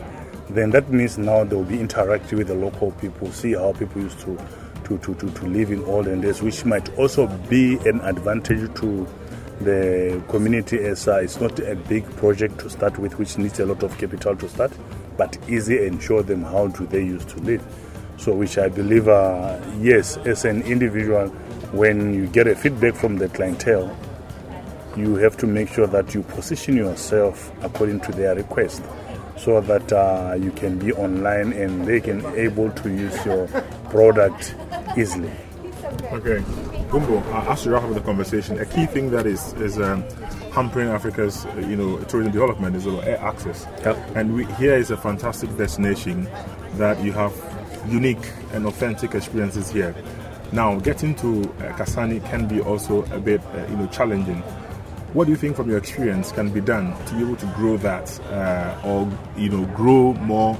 then 0.49 0.71
that 0.71 0.89
means 0.89 1.17
now 1.17 1.43
they 1.43 1.55
will 1.55 1.63
be 1.63 1.79
interacting 1.79 2.37
with 2.37 2.47
the 2.47 2.55
local 2.55 2.91
people, 2.93 3.31
see 3.31 3.53
how 3.53 3.73
people 3.73 4.01
used 4.01 4.19
to 4.21 4.37
to, 4.85 4.97
to, 4.97 5.13
to, 5.15 5.31
to 5.31 5.45
live 5.45 5.71
in 5.71 5.83
olden 5.85 6.21
days, 6.21 6.41
which 6.41 6.65
might 6.65 6.93
also 6.97 7.27
be 7.49 7.77
an 7.87 8.01
advantage 8.01 8.73
to 8.75 9.07
the 9.61 10.21
community 10.27 10.79
as 10.79 11.07
uh, 11.07 11.17
it's 11.17 11.39
not 11.39 11.59
a 11.59 11.75
big 11.75 12.03
project 12.17 12.59
to 12.59 12.69
start 12.69 12.97
with, 12.97 13.17
which 13.19 13.37
needs 13.37 13.59
a 13.59 13.65
lot 13.65 13.83
of 13.83 13.95
capital 13.97 14.35
to 14.35 14.49
start 14.49 14.71
but 15.21 15.37
easy 15.47 15.85
and 15.85 16.01
show 16.01 16.23
them 16.23 16.41
how 16.41 16.65
do 16.65 16.83
they 16.87 17.03
used 17.03 17.29
to 17.29 17.37
live. 17.41 17.63
So, 18.17 18.33
which 18.33 18.57
I 18.57 18.69
believe, 18.69 19.07
uh, 19.07 19.59
yes, 19.79 20.17
as 20.17 20.45
an 20.45 20.63
individual, 20.63 21.27
when 21.81 22.11
you 22.11 22.25
get 22.25 22.47
a 22.47 22.55
feedback 22.55 22.95
from 22.95 23.17
the 23.17 23.29
clientele, 23.29 23.95
you 24.95 25.17
have 25.17 25.37
to 25.37 25.45
make 25.45 25.69
sure 25.69 25.85
that 25.85 26.15
you 26.15 26.23
position 26.23 26.75
yourself 26.75 27.51
according 27.61 27.99
to 27.99 28.11
their 28.13 28.33
request 28.33 28.81
so 29.37 29.61
that 29.61 29.93
uh, 29.93 30.35
you 30.39 30.49
can 30.51 30.79
be 30.79 30.91
online 30.93 31.53
and 31.53 31.85
they 31.85 32.01
can 32.01 32.25
able 32.35 32.71
to 32.71 32.89
use 32.89 33.23
your 33.23 33.45
product 33.91 34.55
easily. 34.97 35.31
Okay, 36.13 36.43
Gumbo, 36.89 37.21
as 37.47 37.63
we 37.67 37.73
wrap 37.73 37.83
up 37.83 37.93
the 37.93 38.01
conversation, 38.01 38.59
a 38.59 38.65
key 38.65 38.87
thing 38.87 39.11
that 39.11 39.27
is 39.27 39.53
is 39.53 39.77
um, 39.79 40.03
hampering 40.51 40.89
Africa's 40.89 41.45
uh, 41.45 41.65
you 41.67 41.75
know 41.75 41.97
tourism 42.03 42.31
development 42.31 42.75
is 42.75 42.85
air 42.85 43.19
access. 43.21 43.65
Yep. 43.83 43.97
And 44.15 44.35
we, 44.35 44.45
here 44.55 44.75
is 44.75 44.91
a 44.91 44.97
fantastic 44.97 45.55
destination 45.57 46.29
that 46.75 47.01
you 47.03 47.11
have 47.13 47.33
unique 47.87 48.31
and 48.53 48.65
authentic 48.65 49.15
experiences 49.15 49.71
here. 49.71 49.95
Now, 50.51 50.77
getting 50.79 51.15
to 51.15 51.43
uh, 51.43 51.71
Kasane 51.77 52.23
can 52.29 52.47
be 52.47 52.59
also 52.59 53.03
a 53.13 53.19
bit 53.19 53.41
uh, 53.53 53.65
you 53.69 53.77
know 53.77 53.87
challenging. 53.87 54.43
What 55.13 55.25
do 55.25 55.31
you 55.31 55.37
think, 55.37 55.57
from 55.57 55.69
your 55.69 55.77
experience, 55.77 56.31
can 56.31 56.49
be 56.49 56.61
done 56.61 56.95
to 57.07 57.15
be 57.15 57.21
able 57.21 57.35
to 57.35 57.45
grow 57.57 57.75
that, 57.77 58.17
uh, 58.31 58.81
or 58.85 59.09
you 59.37 59.49
know, 59.49 59.65
grow 59.75 60.13
more 60.13 60.57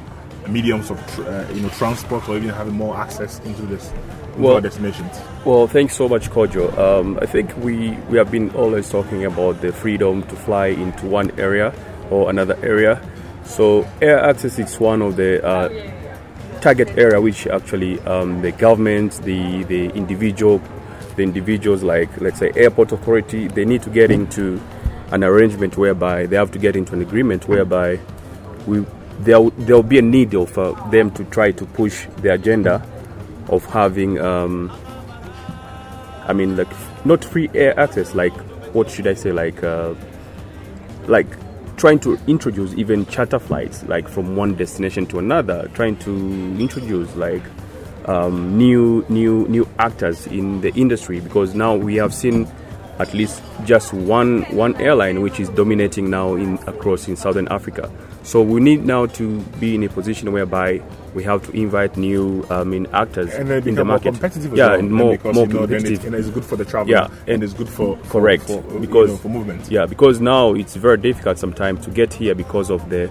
mediums 0.48 0.90
of 0.90 0.98
tr- 1.14 1.24
uh, 1.24 1.50
you 1.52 1.62
know 1.62 1.70
transport, 1.70 2.28
or 2.28 2.38
even 2.38 2.50
having 2.50 2.74
more 2.74 2.96
access 2.98 3.40
into 3.40 3.62
this 3.64 3.94
Well- 4.38 4.56
our 4.56 4.62
destinations? 4.62 5.20
Well, 5.44 5.66
thanks 5.68 5.96
so 5.96 6.08
much, 6.08 6.30
Kojo. 6.30 6.78
Um, 6.78 7.18
I 7.20 7.26
think 7.26 7.56
we, 7.58 7.92
we 8.10 8.18
have 8.18 8.30
been 8.30 8.52
always 8.52 8.90
talking 8.90 9.26
about 9.26 9.60
the 9.62 9.72
freedom 9.72 10.22
to 10.24 10.36
fly 10.36 10.68
into 10.68 11.08
one 11.08 11.32
area 11.40 11.74
or 12.12 12.30
another 12.30 12.58
area. 12.62 13.02
So 13.44 13.88
air 14.02 14.20
access 14.20 14.60
is 14.60 14.80
one 14.80 15.02
of 15.02 15.16
the 15.16 15.44
uh, 15.44 15.70
target 16.62 16.90
area 16.98 17.20
which 17.20 17.48
actually 17.48 18.00
um, 18.02 18.42
the 18.44 18.52
government, 18.52 19.14
the 19.24 19.64
the 19.64 19.90
individual, 19.96 20.62
the 21.16 21.24
individuals 21.24 21.82
like 21.82 22.22
let's 22.22 22.38
say 22.40 22.52
airport 22.56 22.92
authority, 22.92 23.48
they 23.48 23.66
need 23.66 23.82
to 23.82 23.90
get 23.90 24.12
into 24.12 24.62
an 25.12 25.24
arrangement 25.24 25.76
whereby 25.76 26.28
they 26.28 26.36
have 26.36 26.52
to 26.52 26.60
get 26.60 26.76
into 26.76 26.94
an 26.94 27.02
agreement 27.02 27.48
whereby 27.48 28.00
we 28.68 28.86
there 29.20 29.42
there 29.58 29.76
will 29.76 29.84
be 29.84 29.98
a 29.98 30.02
need 30.02 30.34
of 30.36 30.56
uh, 30.58 30.72
them 30.90 31.10
to 31.12 31.24
try 31.26 31.52
to 31.52 31.66
push 31.66 32.06
the 32.18 32.32
agenda 32.32 32.86
of 33.50 33.66
having 33.66 34.20
um, 34.20 34.72
I 36.32 36.34
mean, 36.34 36.56
like 36.56 36.72
not 37.06 37.26
free 37.26 37.50
air 37.54 37.78
access. 37.80 38.16
Like, 38.16 38.34
what 38.74 38.90
should 38.90 39.08
I 39.08 39.14
say? 39.14 39.32
Like, 39.32 39.64
uh, 39.64 39.94
like 41.08 41.28
trying 41.78 42.00
to 42.00 42.18
introduce 42.28 42.74
even 42.76 43.06
charter 43.08 43.40
flights, 43.40 43.84
like 43.84 44.08
from 44.08 44.36
one 44.36 44.56
destination 44.56 45.06
to 45.08 45.20
another. 45.20 45.70
Trying 45.74 45.98
to 45.98 46.12
introduce 46.60 47.14
like 47.16 47.44
um, 48.06 48.58
new, 48.58 49.06
new, 49.10 49.48
new 49.48 49.68
actors 49.80 50.28
in 50.28 50.62
the 50.62 50.74
industry 50.74 51.20
because 51.20 51.56
now 51.56 51.76
we 51.76 51.96
have 51.96 52.14
seen 52.14 52.48
at 53.02 53.14
least 53.14 53.42
just 53.66 53.94
one 53.94 54.44
one 54.56 54.76
airline 54.76 55.22
which 55.22 55.40
is 55.40 55.50
dominating 55.50 56.10
now 56.10 56.36
in 56.36 56.56
across 56.68 57.08
in 57.08 57.16
southern 57.16 57.48
Africa. 57.48 57.92
So 58.24 58.42
we 58.42 58.60
need 58.62 58.86
now 58.86 59.08
to 59.08 59.40
be 59.60 59.74
in 59.74 59.84
a 59.84 59.90
position 59.90 60.32
whereby 60.32 60.82
we 61.16 61.24
have 61.24 61.44
to 61.48 61.52
invite 61.58 61.98
new 61.98 62.46
um, 62.50 62.60
I 62.62 62.64
mean 62.64 62.88
actors 62.94 63.34
and 63.34 63.50
in 63.68 63.76
the 63.76 63.84
market. 63.84 64.16
yeah, 64.54 64.68
well, 64.68 64.80
and 64.80 64.92
more 64.92 65.12
because, 65.18 65.36
more 65.36 65.48
you 65.48 65.54
know, 65.54 65.60
competitive. 65.62 66.00
it, 66.04 66.06
and 66.06 66.16
it's 66.16 66.30
good 66.30 66.46
for 66.46 66.56
the 66.56 66.64
travel. 66.66 66.90
Yeah, 66.92 67.06
and, 67.06 67.30
and- 67.30 67.44
it's 67.44 67.54
good 67.54 67.68
for, 67.70 67.98
for 67.98 68.22
Correct, 68.22 68.44
for, 68.44 68.64
you 68.74 68.80
because 68.80 69.10
know, 69.10 69.18
for 69.18 69.30
movement. 69.30 69.70
Yeah, 69.72 69.86
because 69.88 70.22
now 70.22 70.54
it's 70.54 70.76
very 70.76 70.98
difficult 70.98 71.38
sometimes 71.40 71.84
to 71.86 71.92
get 71.92 72.14
here 72.14 72.36
because 72.36 72.70
of 72.70 72.90
the 72.90 73.10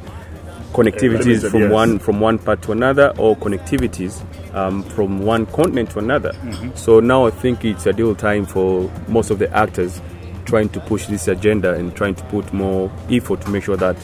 connectivities 0.72 1.48
from 1.50 1.62
yes. 1.62 1.72
one 1.72 1.98
from 1.98 2.20
one 2.20 2.38
part 2.38 2.62
to 2.62 2.72
another 2.72 3.12
or 3.18 3.36
connectivities 3.36 4.22
um, 4.54 4.82
from 4.82 5.20
one 5.20 5.46
continent 5.46 5.90
to 5.90 5.98
another. 5.98 6.32
Mm-hmm. 6.32 6.74
So 6.74 7.00
now 7.00 7.26
I 7.26 7.30
think 7.30 7.64
it's 7.64 7.86
ideal 7.86 8.14
time 8.14 8.46
for 8.46 8.90
most 9.08 9.30
of 9.30 9.38
the 9.38 9.54
actors 9.56 10.00
trying 10.44 10.68
to 10.70 10.80
push 10.80 11.06
this 11.06 11.28
agenda 11.28 11.74
and 11.74 11.94
trying 11.94 12.14
to 12.14 12.24
put 12.24 12.52
more 12.52 12.90
effort 13.10 13.40
to 13.42 13.50
make 13.50 13.64
sure 13.64 13.76
that 13.76 13.96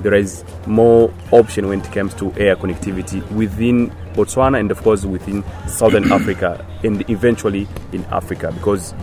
there 0.00 0.14
is 0.14 0.44
more 0.66 1.12
option 1.32 1.68
when 1.68 1.80
it 1.80 1.92
comes 1.92 2.14
to 2.14 2.32
air 2.34 2.54
connectivity 2.56 3.28
within 3.32 3.90
Botswana 4.14 4.60
and 4.60 4.70
of 4.70 4.80
course 4.82 5.04
within 5.04 5.44
Southern 5.66 6.12
Africa 6.18 6.64
and 6.84 7.08
eventually 7.10 7.66
in 7.92 8.04
Africa 8.06 8.52
because 8.52 8.94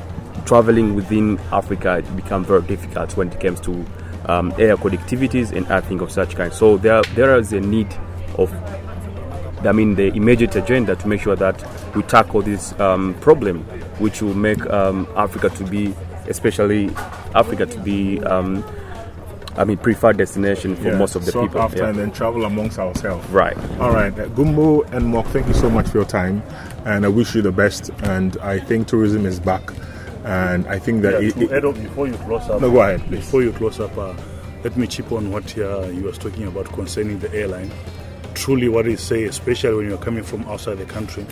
traveling 0.46 0.96
within 0.96 1.38
Africa 1.52 1.98
it 1.98 2.16
becomes 2.16 2.48
very 2.48 2.62
difficult 2.62 3.16
when 3.18 3.30
it 3.32 3.40
comes 3.42 3.60
to 3.62 3.86
um, 4.28 4.52
air 4.58 4.76
connectivities 4.78 5.52
and 5.52 5.66
everything 5.68 6.00
of 6.02 6.12
such 6.12 6.36
kind. 6.36 6.52
So 6.54 6.78
there 6.78 7.02
there 7.16 7.38
is 7.38 7.54
a 7.54 7.60
need 7.60 7.88
of 8.38 8.52
I 9.66 9.72
mean 9.72 9.96
the 9.96 10.08
immediate 10.14 10.56
agenda 10.56 10.96
to 10.96 11.08
make 11.08 11.22
sure 11.22 11.36
that 11.36 11.64
we 11.96 12.04
tackle 12.04 12.42
this 12.42 12.78
um, 12.80 13.14
problem, 13.22 13.64
which 14.00 14.22
will 14.22 14.34
make 14.36 14.64
um, 14.68 15.08
Africa 15.16 15.50
to 15.50 15.64
be, 15.64 15.94
especially 16.28 16.90
Africa 17.34 17.66
to 17.66 17.80
be, 17.80 18.20
um, 18.26 18.64
I 19.58 19.64
mean, 19.64 19.78
preferred 19.78 20.18
destination 20.18 20.76
for 20.76 20.90
Yeah, 20.90 20.98
most 20.98 21.16
of 21.16 21.26
the 21.26 21.32
people. 21.32 21.62
after 21.62 21.78
Yeah. 21.84 21.90
and 21.90 21.98
then 21.98 22.12
travel 22.12 22.44
amongst 22.46 22.78
ourselves. 22.78 23.28
Right. 23.30 23.58
All 23.80 23.92
right, 23.92 24.18
uh, 24.20 24.28
Gumbo 24.28 24.82
and 24.92 25.08
Mok, 25.08 25.26
thank 25.28 25.48
you 25.48 25.54
so 25.54 25.70
much 25.70 25.88
for 25.88 26.00
your 26.00 26.06
time, 26.06 26.44
and 26.84 27.06
I 27.06 27.08
wish 27.08 27.34
you 27.34 27.42
the 27.42 27.54
best. 27.54 27.90
And 28.04 28.38
I 28.44 28.60
think 28.60 28.88
tourism 28.88 29.26
is 29.26 29.40
back, 29.40 29.72
and 30.26 30.66
I 30.68 30.80
think 30.80 31.04
that 31.04 31.22
Yeah, 31.22 31.28
it, 31.30 31.34
to 31.36 31.42
it- 31.44 31.52
add 31.52 31.66
up 31.66 31.76
before 31.76 32.08
you 32.08 32.14
close 32.16 32.50
up. 32.50 32.60
No, 32.60 32.72
go 32.72 32.82
ahead, 32.82 33.02
please. 33.02 33.18
Before 33.18 33.44
you 33.44 33.52
close 33.52 33.80
up, 33.80 33.96
uh, 33.98 34.14
let 34.64 34.76
me 34.76 34.88
chip 34.88 35.12
on 35.12 35.32
what 35.32 35.56
uh, 35.58 35.86
you 35.88 36.04
were 36.04 36.12
talking 36.12 36.48
about 36.48 36.66
concerning 36.74 37.20
the 37.20 37.32
airline. 37.34 37.72
Truly, 38.34 38.68
what 38.68 38.88
it 38.88 39.00
say, 39.00 39.24
especially 39.26 39.76
when 39.76 39.88
you're 39.88 39.98
coming 40.00 40.24
from 40.24 40.44
outside 40.46 40.80
the 40.80 40.86
country, 40.86 41.26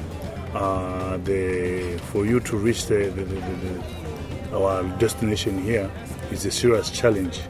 uh, 0.53 1.17
the 1.17 1.99
for 2.11 2.25
you 2.25 2.39
to 2.41 2.55
reach 2.55 2.85
the, 2.85 3.09
the, 3.09 3.23
the, 3.25 4.55
our 4.55 4.83
destination 4.99 5.61
here 5.63 5.89
is 6.31 6.45
a 6.45 6.51
serious 6.51 6.91
challenge, 6.91 7.41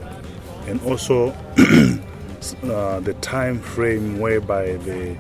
and 0.68 0.82
also 0.84 1.30
uh, 2.64 3.00
the 3.02 3.16
time 3.22 3.60
frame 3.60 4.20
whereby 4.20 4.78
the 4.78 5.16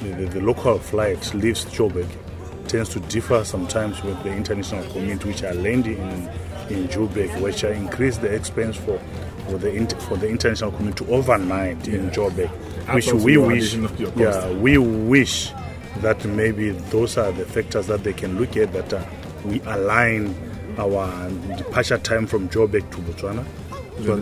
the, 0.00 0.08
the, 0.08 0.26
the 0.26 0.40
local 0.40 0.78
flight 0.78 1.32
leaves 1.34 1.64
Joburg 1.66 2.08
tends 2.76 2.90
to 2.90 3.00
differ 3.00 3.44
sometimes 3.44 4.02
with 4.02 4.22
the 4.22 4.30
international 4.32 4.84
community, 4.92 5.28
which 5.28 5.42
are 5.42 5.54
landing 5.54 5.98
in 5.98 6.30
in 6.68 6.88
Joburg, 6.88 7.40
which 7.40 7.62
are 7.64 7.72
increase 7.72 8.16
the 8.18 8.32
expense 8.34 8.76
for 8.76 8.98
for 9.48 9.58
the 9.58 9.72
inter, 9.72 9.96
for 10.00 10.16
the 10.16 10.28
international 10.28 10.72
community 10.72 11.04
to 11.04 11.10
overnight 11.12 11.86
in 11.88 12.10
Joburg, 12.10 12.50
which 12.94 13.12
we 13.12 13.36
wish, 13.36 13.72
addition 13.74 13.84
of 13.84 14.00
your 14.00 14.10
cost. 14.10 14.20
yeah, 14.20 14.52
we 14.52 14.76
wish 14.78 15.52
that 16.02 16.24
maybe 16.24 16.70
those 16.90 17.16
are 17.16 17.32
the 17.32 17.44
factors 17.46 17.86
that 17.86 18.02
they 18.04 18.12
can 18.12 18.38
look 18.38 18.56
at 18.56 18.72
that 18.72 18.92
uh, 18.92 19.02
we 19.44 19.60
align 19.62 20.34
our 20.78 21.30
departure 21.56 21.98
time 21.98 22.26
from 22.26 22.48
Joburg 22.48 22.90
to 22.90 22.98
Botswana 22.98 23.44
the 23.98 24.12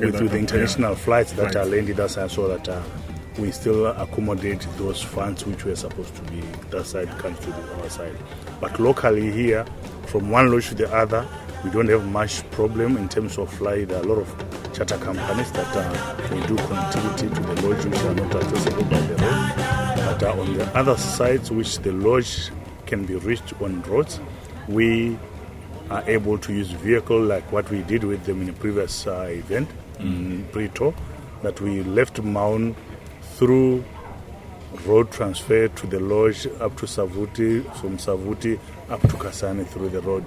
with, 0.00 0.18
the 0.18 0.24
yeah. 0.24 0.32
international 0.36 0.94
flights 0.94 1.32
that 1.32 1.46
Right. 1.54 1.56
are 1.56 1.66
landed 1.66 1.98
aside 2.00 2.30
so 2.30 2.48
that 2.48 2.68
uh, 2.68 2.80
we 3.38 3.50
still 3.52 3.86
accommodate 3.86 4.66
those 4.76 5.00
funds 5.02 5.46
which 5.46 5.64
were 5.64 5.76
supposed 5.76 6.14
to 6.16 6.22
be 6.22 6.40
that 6.70 6.84
side 6.84 7.08
comes 7.18 7.38
to 7.40 7.46
the 7.46 7.74
other 7.74 7.88
side. 7.88 8.16
But 8.60 8.78
locally 8.80 9.30
here, 9.30 9.64
from 10.06 10.30
one 10.30 10.50
lodge 10.50 10.68
to 10.68 10.74
the 10.74 10.92
other, 10.94 11.26
we 11.64 11.70
don't 11.70 11.88
have 11.88 12.06
much 12.06 12.48
problem 12.50 12.96
in 12.96 13.08
terms 13.08 13.38
of 13.38 13.52
flight. 13.52 13.88
There 13.88 13.98
are 13.98 14.02
a 14.02 14.06
lot 14.06 14.18
of 14.18 14.72
charter 14.72 14.98
companies 14.98 15.50
that 15.52 15.76
uh, 15.76 16.46
do 16.46 16.56
connectivity 16.56 17.34
to 17.34 17.40
the 17.40 17.68
lodge 17.68 17.84
which 17.84 18.00
are 18.00 18.14
not 18.14 18.34
accessible 18.36 18.84
by 18.84 19.00
the 19.00 19.14
road. 19.16 19.54
But 19.96 20.22
uh, 20.22 20.40
on 20.40 20.56
the 20.56 20.66
other 20.76 20.96
sides, 20.96 21.50
which 21.50 21.78
the 21.78 21.92
lodge 21.92 22.50
can 22.86 23.04
be 23.04 23.16
reached 23.16 23.60
on 23.60 23.82
roads, 23.82 24.20
we 24.68 25.18
are 25.90 26.02
able 26.08 26.38
to 26.38 26.52
use 26.52 26.70
vehicle 26.70 27.20
like 27.20 27.50
what 27.50 27.70
we 27.70 27.82
did 27.82 28.04
with 28.04 28.24
them 28.24 28.42
in 28.42 28.48
a 28.50 28.52
previous 28.52 29.06
uh, 29.06 29.28
event 29.30 29.68
in 29.98 30.46
Preto, 30.52 30.94
that 31.42 31.60
we 31.60 31.82
left 31.82 32.20
Maun 32.22 32.74
through 33.38 33.84
road 34.84 35.10
transfer 35.10 35.68
to 35.68 35.86
the 35.86 36.00
lodge 36.00 36.46
up 36.60 36.76
to 36.76 36.86
Savuti, 36.86 37.62
from 37.76 37.96
Savuti 37.96 38.58
up 38.90 39.00
to 39.02 39.16
Kasane 39.16 39.64
through 39.66 39.90
the 39.90 40.00
road, 40.02 40.24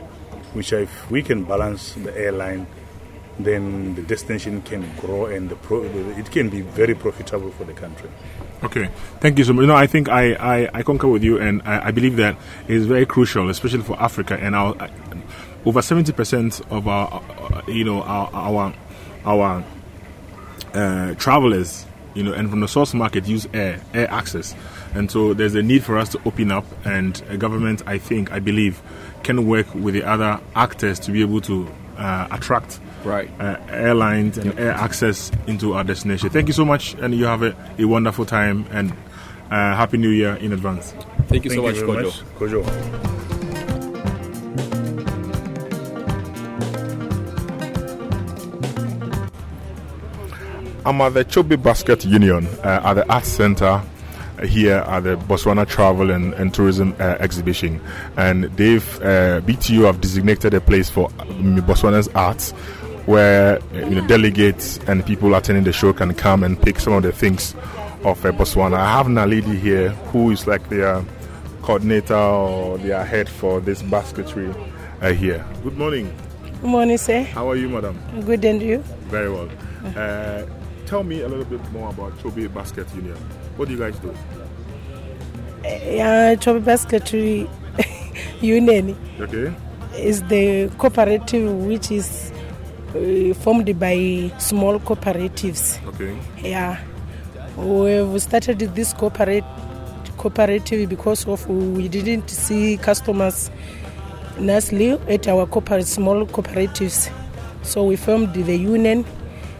which 0.53 0.71
if 0.73 1.11
we 1.11 1.21
can 1.21 1.43
balance 1.43 1.93
the 1.93 2.17
airline, 2.17 2.65
then 3.37 3.95
the 3.95 4.01
destination 4.01 4.61
can 4.61 4.83
grow 4.97 5.25
and 5.25 5.49
the 5.49 5.55
pro- 5.57 5.83
it 5.83 6.31
can 6.31 6.49
be 6.49 6.61
very 6.61 6.95
profitable 6.95 7.51
for 7.51 7.65
the 7.65 7.73
country. 7.73 8.09
Okay, 8.63 8.89
thank 9.19 9.37
you 9.37 9.43
so 9.43 9.53
much. 9.53 9.61
You 9.63 9.67
know, 9.67 9.75
I 9.75 9.87
think 9.87 10.07
I, 10.07 10.33
I, 10.33 10.69
I 10.73 10.83
concur 10.83 11.07
with 11.07 11.23
you, 11.23 11.39
and 11.39 11.61
I, 11.65 11.87
I 11.87 11.91
believe 11.91 12.15
that 12.17 12.37
is 12.67 12.85
very 12.85 13.05
crucial, 13.05 13.49
especially 13.49 13.83
for 13.83 13.99
Africa. 13.99 14.37
And 14.39 14.55
our 14.55 14.89
over 15.65 15.81
seventy 15.81 16.13
percent 16.13 16.61
of 16.69 16.87
our, 16.87 17.23
uh, 17.39 17.61
you 17.67 17.83
know, 17.83 18.03
our 18.03 18.29
our, 18.33 18.73
our 19.25 19.63
uh, 20.73 21.15
travelers, 21.15 21.85
you 22.13 22.23
know, 22.23 22.33
and 22.33 22.49
from 22.49 22.59
the 22.59 22.67
source 22.67 22.93
market 22.93 23.27
use 23.27 23.47
air 23.53 23.79
air 23.93 24.09
access, 24.11 24.55
and 24.93 25.09
so 25.11 25.33
there's 25.33 25.55
a 25.55 25.61
need 25.63 25.83
for 25.83 25.97
us 25.97 26.09
to 26.09 26.21
open 26.25 26.51
up. 26.51 26.65
And 26.85 27.21
a 27.29 27.37
government, 27.37 27.81
I 27.85 27.97
think, 27.97 28.31
I 28.31 28.39
believe, 28.39 28.81
can 29.23 29.45
work 29.47 29.73
with 29.75 29.93
the 29.93 30.03
other 30.03 30.39
actors 30.55 30.99
to 31.01 31.11
be 31.11 31.21
able 31.21 31.41
to 31.41 31.67
uh, 31.97 32.27
attract 32.31 32.79
Right. 33.03 33.29
uh, 33.39 33.57
airlines 33.69 34.37
and 34.37 34.57
air 34.59 34.71
access 34.73 35.31
into 35.47 35.73
our 35.73 35.83
destination. 35.83 36.29
Thank 36.29 36.47
you 36.47 36.53
so 36.53 36.65
much, 36.65 36.93
and 36.95 37.15
you 37.15 37.25
have 37.25 37.41
a, 37.41 37.55
a 37.79 37.85
wonderful 37.85 38.25
time 38.25 38.65
and 38.71 38.91
uh, 39.49 39.75
happy 39.75 39.97
New 39.97 40.09
Year 40.09 40.35
in 40.35 40.53
advance. 40.53 40.93
Thank 41.27 41.45
you 41.45 41.49
so 41.51 41.63
Thank 41.63 41.67
much, 41.67 41.75
you 41.77 41.85
very 41.87 42.03
Kojo. 42.05 42.61
much, 42.63 42.65
Kojo. 42.65 43.20
I'm 50.83 50.99
at 51.01 51.13
the 51.13 51.23
Chobe 51.23 51.61
Basket 51.61 52.05
Union 52.05 52.47
uh, 52.63 52.81
at 52.83 52.93
the 52.95 53.13
Arts 53.13 53.27
Center 53.27 53.83
here 54.43 54.77
at 54.87 55.01
the 55.01 55.15
Botswana 55.15 55.67
Travel 55.67 56.09
and, 56.09 56.33
and 56.33 56.51
Tourism 56.51 56.95
uh, 56.99 57.17
Exhibition. 57.19 57.79
And 58.17 58.45
they've, 58.57 58.95
uh, 59.01 59.41
BTU 59.41 59.85
have 59.85 60.01
designated 60.01 60.55
a 60.55 60.61
place 60.61 60.89
for 60.89 61.11
um, 61.19 61.57
Botswana's 61.61 62.07
arts 62.09 62.51
where 63.05 63.59
uh, 63.61 63.75
you 63.75 64.01
know, 64.01 64.07
delegates 64.07 64.79
and 64.87 65.05
people 65.05 65.35
attending 65.35 65.65
the 65.65 65.73
show 65.73 65.93
can 65.93 66.15
come 66.15 66.43
and 66.43 66.59
pick 66.59 66.79
some 66.79 66.93
of 66.93 67.03
the 67.03 67.11
things 67.11 67.53
of 68.03 68.25
uh, 68.25 68.31
Botswana. 68.31 68.77
I 68.77 68.91
have 68.97 69.07
a 69.07 69.27
lady 69.27 69.55
here 69.57 69.89
who 70.09 70.31
is 70.31 70.47
like 70.47 70.67
their 70.69 71.05
coordinator 71.61 72.15
or 72.15 72.79
their 72.79 73.05
head 73.05 73.29
for 73.29 73.59
this 73.59 73.83
basketry 73.83 74.51
uh, 75.01 75.11
here. 75.11 75.45
Good 75.61 75.77
morning. 75.77 76.11
Good 76.43 76.69
morning, 76.69 76.97
sir. 76.97 77.21
How 77.21 77.49
are 77.51 77.55
you, 77.55 77.69
madam? 77.69 77.99
Good 78.25 78.43
and 78.45 78.59
you? 78.61 78.79
Very 79.09 79.31
well. 79.31 79.49
Uh, 79.95 80.45
tell 80.91 81.03
me 81.05 81.21
a 81.21 81.27
little 81.29 81.45
bit 81.45 81.71
more 81.71 81.89
about 81.89 82.11
Chobe 82.19 82.53
Basket 82.53 82.85
Union. 82.93 83.15
What 83.55 83.69
do 83.69 83.73
you 83.73 83.79
guys 83.79 83.97
do? 83.99 84.13
Yeah, 85.63 86.35
Chobe 86.35 86.65
Basketry 86.65 87.47
Union 88.41 88.97
Okay. 89.21 89.53
is 89.97 90.21
the 90.23 90.69
cooperative 90.77 91.49
which 91.65 91.91
is 91.91 92.33
uh, 92.93 93.33
formed 93.35 93.79
by 93.79 94.29
small 94.37 94.79
cooperatives. 94.81 95.79
Okay. 95.93 96.13
Yeah, 96.43 96.77
we've 97.55 98.21
started 98.21 98.59
this 98.59 98.91
cooperate, 98.91 99.45
cooperative 100.17 100.89
because 100.89 101.25
of 101.25 101.47
we 101.49 101.87
didn't 101.87 102.29
see 102.29 102.75
customers 102.75 103.49
nicely 104.39 104.91
at 105.07 105.25
our 105.29 105.45
cooper- 105.47 105.83
small 105.83 106.25
cooperatives, 106.25 107.09
so 107.63 107.85
we 107.85 107.95
formed 107.95 108.33
the 108.33 108.57
union, 108.57 109.05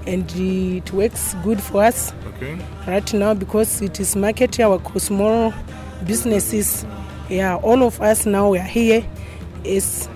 and 0.08 0.32
it 0.36 0.92
works 0.94 1.36
good 1.44 1.62
for 1.62 1.84
us. 1.84 2.14
Okay. 2.42 2.58
right 2.88 3.14
now 3.14 3.34
because 3.36 3.82
it 3.84 4.00
is 4.00 4.16
marketing 4.16 4.66
our 4.66 4.82
small 5.00 5.54
businesses. 6.06 6.86
Yeah, 7.30 7.58
all 7.58 7.84
of 7.84 8.02
us 8.02 8.26
now 8.26 8.50
we 8.50 8.58
are 8.58 8.62
here 8.64 9.06
is 9.64 10.10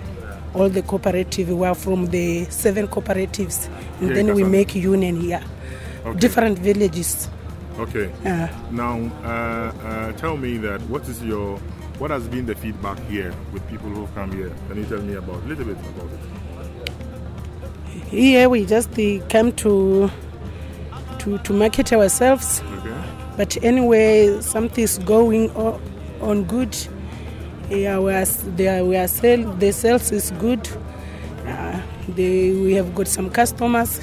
all 0.54 0.68
the 0.68 0.82
cooperative. 0.82 1.50
We 1.50 1.66
are 1.66 1.74
from 1.74 2.06
the 2.06 2.44
seven 2.46 2.88
cooperatives, 2.88 3.68
and 4.00 4.14
then 4.16 4.34
we 4.34 4.42
make 4.44 4.74
union 4.74 5.20
here, 5.20 5.42
Okay. 6.04 6.18
different 6.18 6.58
villages. 6.58 7.28
Okay. 7.78 8.10
Now, 8.70 8.98
uh, 9.22 9.28
uh, 9.86 10.12
tell 10.12 10.36
me 10.36 10.56
that 10.58 10.80
what 10.82 11.08
is 11.08 11.22
your 11.22 11.58
what 11.98 12.10
has 12.10 12.28
been 12.28 12.44
the 12.44 12.54
feedback 12.54 12.98
here 13.08 13.32
with 13.52 13.66
people 13.68 13.88
who 13.88 14.06
come 14.14 14.32
here? 14.32 14.50
Can 14.68 14.76
you 14.78 14.84
tell 14.84 15.00
me 15.00 15.14
about 15.14 15.42
a 15.42 15.46
little 15.46 15.64
bit 15.64 15.76
about 15.78 16.10
it? 16.12 16.20
Here 18.10 18.48
we 18.48 18.64
just 18.64 18.96
uh, 18.98 19.18
come 19.28 19.52
to 19.52 20.10
to 21.18 21.38
to 21.38 21.52
market 21.52 21.92
ourselves. 21.92 22.62
Okay. 22.62 22.94
But 23.36 23.62
anyway, 23.64 24.40
something's 24.40 24.98
going 24.98 25.50
on, 25.56 25.80
on 26.20 26.44
good. 26.44 26.76
Yeah, 27.68 27.98
we 27.98 28.12
are, 28.12 28.24
they 28.24 28.68
are, 28.68 28.84
we 28.84 28.96
are 28.96 29.08
sell, 29.08 29.42
the 29.54 29.72
sales 29.72 30.12
is 30.12 30.30
good. 30.38 30.68
Uh, 31.44 31.82
they, 32.08 32.52
we 32.52 32.74
have 32.74 32.94
got 32.94 33.08
some 33.08 33.28
customers, 33.28 34.00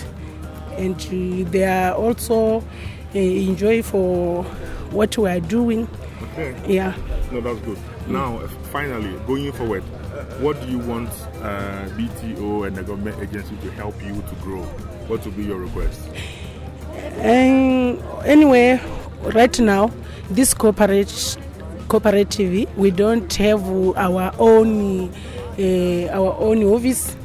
and 0.78 1.00
they 1.50 1.64
are 1.64 1.94
also 1.94 2.60
uh, 2.60 3.18
enjoy 3.18 3.82
for 3.82 4.44
what 4.92 5.18
we 5.18 5.30
are 5.30 5.40
doing. 5.40 5.88
Okay. 6.34 6.56
Yeah. 6.68 6.96
No, 7.32 7.42
that's 7.42 7.60
good. 7.60 7.78
Now, 8.08 8.40
uh, 8.40 8.48
finally, 8.72 9.14
going 9.28 9.52
forward, 9.52 9.84
what 10.40 10.60
do 10.62 10.68
you 10.68 10.80
want 10.80 11.10
uh, 11.42 11.86
BTO 11.96 12.68
and 12.68 12.76
the 12.76 12.84
government 12.84 13.18
agency 13.22 13.56
to 13.58 13.72
help 13.72 14.02
you 14.04 14.16
to 14.16 14.36
grow? 14.42 14.64
What 15.08 15.24
would 15.26 15.38
be 15.38 15.44
your 15.44 15.60
request? 15.60 16.02
And 17.18 18.02
anyway, 18.26 18.82
right 19.22 19.60
now, 19.60 19.92
this 20.30 20.54
cooperative, 20.54 21.38
cooperative, 21.88 22.78
we 22.78 22.90
don't 22.92 23.32
have 23.36 23.64
our 23.96 24.34
own 24.40 25.12
uh, 25.60 26.08
our 26.12 26.36
own 26.40 26.64
office. 26.64 27.16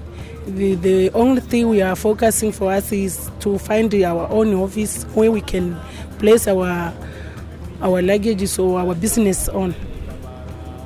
The, 0.46 0.74
the 0.76 1.10
only 1.12 1.40
thing 1.40 1.68
we 1.68 1.82
are 1.82 1.96
focusing 1.96 2.52
for 2.52 2.72
us 2.72 2.92
is 2.92 3.30
to 3.40 3.58
find 3.58 3.94
our 4.02 4.28
own 4.30 4.54
office 4.54 5.04
where 5.14 5.30
we 5.30 5.40
can 5.40 5.78
place 6.18 6.46
our 6.48 6.92
our 7.80 8.02
luggages 8.02 8.58
or 8.62 8.80
our 8.80 8.94
business 8.94 9.48
on. 9.48 9.74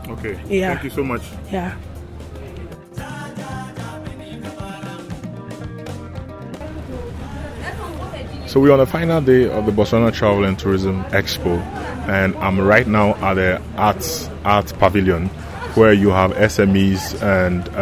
Okay. 0.08 0.38
Yeah. 0.48 0.74
Thank 0.74 0.84
you 0.84 0.90
so 0.90 1.04
much. 1.04 1.22
Yeah. 1.50 1.76
So 8.52 8.60
we're 8.60 8.72
on 8.72 8.80
the 8.80 8.86
final 8.86 9.22
day 9.22 9.48
of 9.48 9.64
the 9.64 9.72
Botswana 9.72 10.12
Travel 10.12 10.44
and 10.44 10.58
Tourism 10.58 11.04
Expo, 11.04 11.58
and 12.06 12.36
I'm 12.36 12.60
right 12.60 12.86
now 12.86 13.14
at 13.26 13.34
the 13.34 13.62
Arts 13.76 14.28
Art 14.44 14.70
Pavilion, 14.78 15.28
where 15.74 15.94
you 15.94 16.10
have 16.10 16.32
SMEs 16.32 17.22
and 17.22 17.66
uh, 17.70 17.72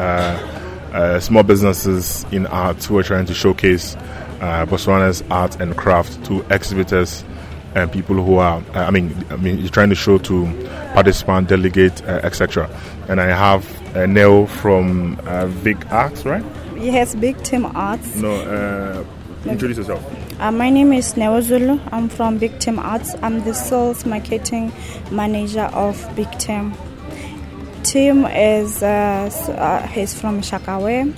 uh, 0.92 1.18
small 1.18 1.42
businesses 1.42 2.24
in 2.30 2.46
art 2.46 2.84
who 2.84 2.96
are 2.98 3.02
trying 3.02 3.26
to 3.26 3.34
showcase 3.34 3.96
uh, 4.40 4.64
Botswana's 4.64 5.24
art 5.28 5.60
and 5.60 5.76
craft 5.76 6.24
to 6.26 6.44
exhibitors 6.54 7.24
and 7.74 7.90
people 7.92 8.16
who 8.16 8.36
are, 8.36 8.62
uh, 8.74 8.84
I 8.84 8.90
mean, 8.90 9.14
I 9.30 9.36
mean, 9.36 9.58
you're 9.58 9.68
trying 9.68 9.90
to 9.90 9.94
show 9.94 10.18
to 10.18 10.46
participant, 10.94 11.48
delegate, 11.48 12.02
uh, 12.04 12.20
etc. 12.22 12.68
And 13.08 13.20
I 13.20 13.26
have 13.26 13.96
uh, 13.96 14.06
Neo 14.06 14.46
from 14.46 15.18
uh, 15.26 15.46
Vic 15.46 15.90
Arts, 15.92 16.24
right? 16.24 16.44
Yes, 16.76 17.14
Big 17.14 17.42
Team 17.42 17.66
Arts. 17.66 18.16
No, 18.16 18.32
uh, 18.32 19.04
introduce 19.48 19.78
yourself. 19.78 20.04
Uh, 20.40 20.50
my 20.50 20.70
name 20.70 20.92
is 20.92 21.14
Newazulu. 21.14 21.80
I'm 21.92 22.08
from 22.08 22.38
Big 22.38 22.58
Team 22.58 22.78
Arts. 22.78 23.14
I'm 23.22 23.44
the 23.44 23.52
sales 23.52 24.06
marketing 24.06 24.72
manager 25.10 25.68
of 25.72 26.10
Big 26.16 26.30
Team. 26.38 26.74
Tim 27.82 28.24
is 28.24 28.82
uh, 28.82 29.30
uh, 29.48 29.86
he's 29.88 30.18
from 30.18 30.40
Shakawe. 30.40 31.14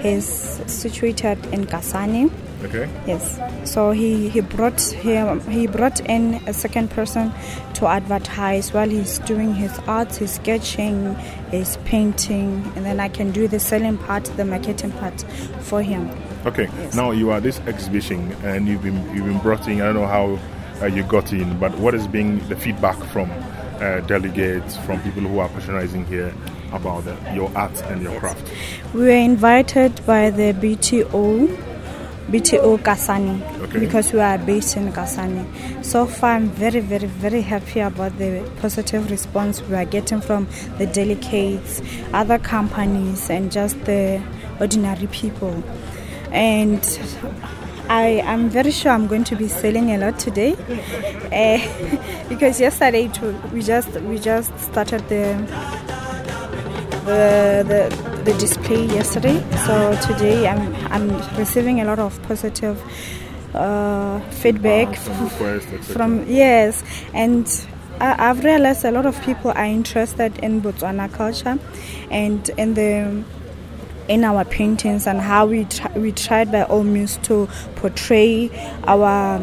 He's 0.00 0.26
situated 0.66 1.44
in 1.46 1.66
Kasane. 1.66 2.30
Okay. 2.64 2.88
Yes. 3.06 3.38
So 3.70 3.90
he, 3.90 4.30
he 4.30 4.40
brought 4.40 4.80
him 4.80 5.40
he 5.50 5.66
brought 5.66 6.00
in 6.00 6.34
a 6.46 6.54
second 6.54 6.90
person 6.90 7.32
to 7.74 7.86
advertise 7.86 8.72
while 8.72 8.88
he's 8.88 9.18
doing 9.20 9.54
his 9.54 9.78
art, 9.80 10.14
his 10.16 10.32
sketching, 10.32 11.14
his 11.50 11.76
painting, 11.84 12.64
and 12.74 12.86
then 12.86 13.00
I 13.00 13.08
can 13.08 13.32
do 13.32 13.46
the 13.48 13.60
selling 13.60 13.98
part, 13.98 14.24
the 14.36 14.44
marketing 14.44 14.92
part 14.92 15.20
for 15.60 15.82
him. 15.82 16.10
Okay. 16.46 16.64
Yes. 16.78 16.94
Now 16.94 17.10
you 17.10 17.30
are 17.30 17.40
this 17.40 17.60
exhibition, 17.60 18.32
and 18.44 18.66
you've 18.66 18.82
been 18.82 18.96
you've 19.14 19.26
been 19.26 19.40
brought 19.40 19.68
in. 19.68 19.82
I 19.82 19.86
don't 19.86 19.96
know 19.96 20.06
how 20.06 20.38
uh, 20.80 20.86
you 20.86 21.02
got 21.02 21.32
in, 21.32 21.58
but 21.58 21.76
what 21.78 21.92
has 21.94 22.06
been 22.06 22.46
the 22.48 22.56
feedback 22.56 22.96
from 23.04 23.30
uh, 23.80 24.00
delegates, 24.00 24.76
from 24.78 25.02
people 25.02 25.22
who 25.22 25.38
are 25.38 25.48
patronizing 25.50 26.06
here 26.06 26.34
about 26.72 27.04
your 27.34 27.54
art 27.56 27.78
and 27.82 28.02
your 28.02 28.18
craft? 28.18 28.50
We 28.94 29.02
were 29.02 29.10
invited 29.10 30.04
by 30.06 30.30
the 30.30 30.52
BTO, 30.54 31.73
BTO 32.30 32.78
Kasane, 32.78 33.42
Okay. 33.62 33.78
because 33.80 34.12
we 34.12 34.20
are 34.20 34.38
based 34.38 34.76
in 34.76 34.90
Kasane. 34.92 35.44
So 35.84 36.06
far, 36.06 36.32
I'm 36.36 36.48
very, 36.48 36.80
very, 36.80 37.06
very 37.06 37.42
happy 37.42 37.80
about 37.80 38.16
the 38.18 38.42
positive 38.60 39.10
response 39.10 39.60
we 39.62 39.74
are 39.76 39.84
getting 39.84 40.20
from 40.20 40.46
the 40.78 40.86
delegates, 40.86 41.82
other 42.12 42.38
companies, 42.38 43.28
and 43.30 43.52
just 43.52 43.78
the 43.84 44.22
ordinary 44.60 45.06
people. 45.08 45.62
And 46.32 46.82
I 47.88 48.22
am 48.24 48.48
very 48.48 48.70
sure 48.70 48.90
I'm 48.92 49.06
going 49.06 49.24
to 49.24 49.36
be 49.36 49.46
selling 49.46 49.90
a 49.90 49.98
lot 49.98 50.18
today, 50.18 50.54
uh, 51.30 51.58
because 52.30 52.58
yesterday 52.58 53.08
too, 53.08 53.36
we 53.52 53.60
just 53.62 53.90
we 54.00 54.18
just 54.18 54.58
started 54.58 55.06
the 55.10 55.36
the, 57.04 57.64
the 57.68 58.13
the 58.24 58.32
display 58.38 58.86
yesterday. 58.86 59.38
So 59.66 59.96
today 60.06 60.48
I'm 60.48 60.74
I'm 60.90 61.38
receiving 61.38 61.80
a 61.80 61.84
lot 61.84 61.98
of 61.98 62.20
positive 62.22 62.80
uh, 63.54 64.20
feedback 64.30 64.88
requests, 65.20 65.92
from 65.92 66.24
yes, 66.26 66.82
and 67.12 67.46
I, 68.00 68.30
I've 68.30 68.42
realized 68.44 68.84
a 68.84 68.90
lot 68.90 69.06
of 69.06 69.20
people 69.22 69.52
are 69.52 69.64
interested 69.66 70.38
in 70.38 70.60
Botswana 70.60 71.12
culture, 71.12 71.58
and 72.10 72.48
in 72.56 72.74
the 72.74 73.22
in 74.08 74.24
our 74.24 74.44
paintings 74.44 75.06
and 75.06 75.20
how 75.20 75.46
we 75.46 75.64
try, 75.64 75.90
we 75.96 76.12
tried 76.12 76.52
by 76.52 76.62
all 76.64 76.84
means 76.84 77.16
to 77.18 77.48
portray 77.76 78.50
our 78.84 79.40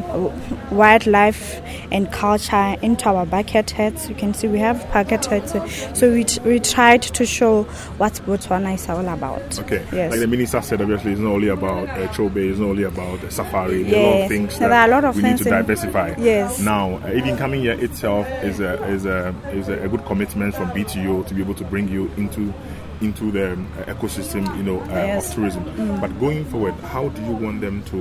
wildlife 0.72 1.62
and 1.92 2.12
culture 2.12 2.76
into 2.82 3.10
our 3.10 3.26
bucket 3.26 3.72
hats. 3.72 4.10
You 4.10 4.16
can 4.16 4.34
see 4.34 4.48
we 4.48 4.60
have 4.60 4.92
bucket 4.94 5.26
hats, 5.26 5.54
so 5.98 6.12
we 6.12 6.26
we 6.46 6.60
tried 6.60 7.02
to 7.02 7.26
show 7.26 7.64
what 7.98 8.14
Botswana 8.26 8.76
is 8.76 8.88
all 8.90 9.08
about. 9.08 9.60
Okay. 9.60 9.86
Yes. 9.92 10.12
Like 10.12 10.20
the 10.20 10.28
minister 10.28 10.62
said, 10.62 10.82
obviously, 10.82 11.14
it's 11.14 11.22
not 11.22 11.34
only 11.34 11.50
about 11.50 11.90
uh, 11.90 12.08
Chobe, 12.10 12.38
it's 12.38 12.60
not 12.60 12.70
only 12.70 12.84
about 12.84 13.24
uh, 13.24 13.30
safari. 13.30 13.84
There 13.84 14.00
are 14.00 14.04
a 14.04 14.12
lot 14.12 14.22
of 14.22 14.28
things 14.30 14.60
There 14.60 14.72
are 14.72 14.86
a 14.86 14.92
lot 14.92 15.06
of 15.06 15.16
we 15.16 15.24
need 15.24 15.38
to 15.38 15.44
diversify. 15.44 16.16
Yes. 16.18 16.60
Now, 16.60 16.98
uh, 16.98 17.14
even 17.14 17.38
coming 17.38 17.62
here 17.62 17.80
itself 17.80 18.28
is 18.44 18.60
a 18.60 18.84
is 18.88 19.06
a 19.06 19.36
is 19.54 19.70
a, 19.70 19.84
a 19.84 19.90
good 19.90 20.06
commitment 20.06 20.56
from 20.56 20.70
BTO 20.72 21.28
to 21.28 21.34
be 21.34 21.42
able 21.42 21.56
to 21.56 21.64
bring 21.66 21.88
you 21.88 22.12
into 22.18 22.54
into 23.02 23.32
the 23.32 23.54
um, 23.54 23.68
ecosystem, 23.88 24.46
you 24.58 24.64
know, 24.64 24.80
uh, 24.82 24.88
Yes. 24.90 25.30
of 25.30 25.36
tourism. 25.36 25.64
Mm. 25.66 26.02
But 26.02 26.20
going 26.20 26.46
forward, 26.46 26.74
how 26.94 27.10
do 27.10 27.22
you 27.24 27.32
want 27.34 27.62
them 27.62 27.84
to 27.86 27.98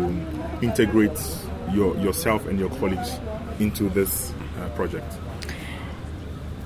integrate 0.64 1.18
your 1.72 1.96
yourself 1.98 2.46
and 2.46 2.58
your 2.58 2.70
colleagues 2.70 3.18
into 3.58 3.88
this 3.90 4.32
uh, 4.60 4.68
project? 4.70 5.12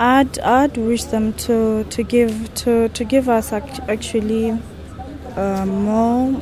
I'd 0.00 0.38
I'd 0.40 0.76
wish 0.76 1.04
them 1.04 1.32
to 1.46 1.84
to 1.84 2.02
give 2.02 2.52
to 2.54 2.88
to 2.88 3.04
give 3.04 3.28
us 3.28 3.52
act- 3.52 3.80
actually 3.88 4.50
uh, 5.36 5.66
more. 5.66 6.40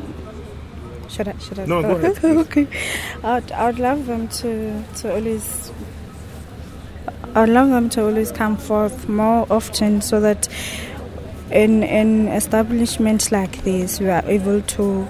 Should 1.10 1.28
I 1.28 1.36
should 1.38 1.58
I? 1.58 1.66
No, 1.66 1.82
go 1.82 1.90
ahead, 1.96 2.24
okay, 2.24 2.66
I'd 3.22 3.52
I'd 3.52 3.78
love 3.78 4.06
them 4.06 4.28
to 4.28 4.82
to 4.96 5.14
always. 5.14 5.70
I'd 7.34 7.48
love 7.48 7.68
them 7.70 7.88
to 7.90 8.04
always 8.04 8.30
come 8.32 8.56
forth 8.58 9.08
more 9.08 9.46
often 9.50 10.00
so 10.02 10.20
that 10.20 10.48
in 11.52 11.82
in 11.82 12.28
establishments 12.28 13.30
like 13.30 13.62
this 13.64 14.00
we 14.00 14.08
are 14.08 14.24
able 14.26 14.60
to 14.62 15.08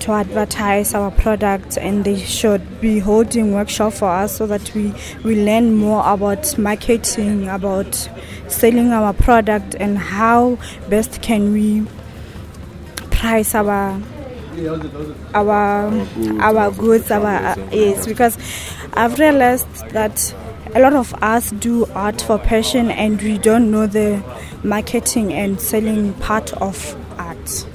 to 0.00 0.12
advertise 0.12 0.94
our 0.94 1.10
products 1.10 1.76
and 1.76 2.04
they 2.04 2.16
should 2.16 2.80
be 2.80 2.98
holding 2.98 3.52
workshop 3.52 3.92
for 3.92 4.08
us 4.08 4.36
so 4.36 4.46
that 4.46 4.72
we, 4.74 4.94
we 5.24 5.44
learn 5.44 5.74
more 5.74 6.02
about 6.06 6.56
marketing 6.56 7.48
about 7.48 8.08
selling 8.48 8.92
our 8.92 9.12
product 9.12 9.74
and 9.80 9.98
how 9.98 10.56
best 10.88 11.20
can 11.20 11.52
we 11.52 11.84
price 13.10 13.54
our 13.54 14.00
our 15.34 15.92
our 16.40 16.70
goods 16.72 17.10
our 17.10 17.26
uh, 17.26 17.56
yes 17.70 18.06
because 18.06 18.38
i've 18.94 19.18
realized 19.18 19.68
that 19.90 20.34
a 20.74 20.80
lot 20.80 20.92
of 20.92 21.14
us 21.22 21.50
do 21.52 21.86
art 21.94 22.20
for 22.20 22.38
passion 22.38 22.90
and 22.90 23.20
we 23.22 23.38
don't 23.38 23.70
know 23.70 23.86
the 23.86 24.22
marketing 24.62 25.32
and 25.32 25.60
selling 25.60 26.12
part 26.14 26.52
of 26.54 26.96
art 27.18 27.66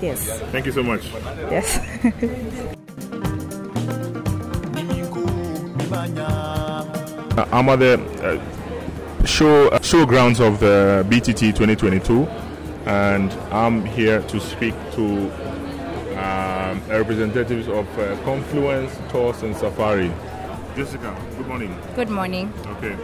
yes 0.00 0.38
Thank 0.52 0.66
you 0.66 0.72
so 0.72 0.82
much. 0.82 1.04
yes 1.50 1.78
Uh, 7.32 7.46
I'm 7.52 7.68
at 7.68 7.78
the 7.78 7.94
uh, 8.22 9.24
show 9.24 9.68
uh, 9.68 9.78
showgrounds 9.78 10.40
of 10.40 10.60
the 10.60 11.06
BTT 11.08 11.54
2022, 11.54 12.24
and 12.86 13.32
I'm 13.52 13.84
here 13.86 14.20
to 14.22 14.40
speak 14.40 14.74
to 14.92 15.30
um, 16.18 16.82
representatives 16.88 17.68
of 17.68 17.86
uh, 17.98 18.16
Confluence 18.24 18.98
Tours 19.10 19.42
and 19.42 19.56
Safari. 19.56 20.10
Jessica, 20.76 21.16
good 21.36 21.46
morning. 21.48 21.76
Good 21.96 22.10
morning. 22.10 22.52
Okay, 22.76 22.96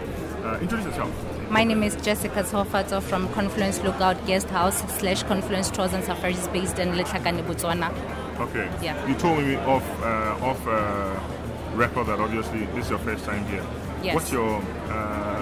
uh, 0.45 0.59
introduce 0.61 0.87
yourself. 0.87 1.11
My 1.51 1.65
name 1.65 1.83
is 1.83 1.97
Jessica 1.97 2.43
Tsofatso 2.43 3.03
from 3.03 3.29
Confluence 3.33 3.83
Lookout 3.83 4.25
Guest 4.27 4.49
House 4.51 4.79
slash 4.99 5.23
Confluence 5.25 5.71
Tours 5.71 5.93
and 5.93 6.05
Safaris 6.05 6.47
based 6.49 6.79
in 6.79 6.93
Letlhakane, 6.93 7.43
Botswana. 7.45 7.91
Okay. 8.41 8.69
Yeah. 8.83 8.95
You 9.09 9.15
told 9.15 9.43
me 9.43 9.57
off 9.57 9.85
uh, 10.03 10.39
off 10.43 10.67
uh, 10.67 11.19
record 11.75 12.07
that 12.07 12.21
obviously 12.21 12.67
this 12.75 12.85
is 12.85 12.91
your 12.91 12.99
first 13.01 13.25
time 13.25 13.45
here. 13.47 13.65
Yes. 14.03 14.15
What's 14.15 14.33
your 14.33 14.63
uh, 14.89 15.36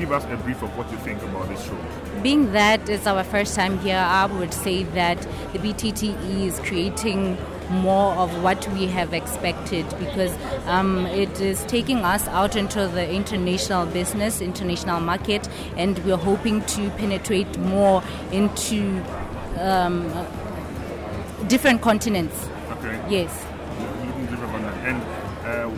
give 0.00 0.12
us 0.12 0.24
a 0.24 0.36
brief 0.38 0.62
of 0.62 0.76
what 0.76 0.90
you 0.90 0.96
think 0.98 1.22
about 1.22 1.48
this 1.48 1.64
show? 1.64 1.76
Being 2.22 2.52
that 2.52 2.88
it's 2.88 3.06
our 3.06 3.22
first 3.22 3.54
time 3.54 3.78
here, 3.80 3.98
I 3.98 4.26
would 4.26 4.52
say 4.52 4.84
that 4.84 5.20
the 5.52 5.58
BTTE 5.58 6.46
is 6.46 6.58
creating 6.60 7.36
more 7.68 8.14
of 8.14 8.42
what 8.42 8.66
we 8.72 8.86
have 8.86 9.12
expected 9.12 9.86
because 9.98 10.36
um, 10.66 11.06
it 11.06 11.40
is 11.40 11.62
taking 11.66 11.98
us 11.98 12.26
out 12.28 12.56
into 12.56 12.88
the 12.88 13.08
international 13.12 13.86
business, 13.86 14.40
international 14.40 15.00
market, 15.00 15.48
and 15.76 15.98
we're 16.00 16.16
hoping 16.16 16.62
to 16.62 16.90
penetrate 16.90 17.58
more 17.58 18.02
into 18.32 19.04
um, 19.58 20.10
different 21.46 21.82
continents. 21.82 22.48
Okay. 22.72 22.98
Yes. 23.08 23.46
Looking 24.06 24.26
different. 24.26 24.64
And 24.86 25.02
uh, 25.46 25.68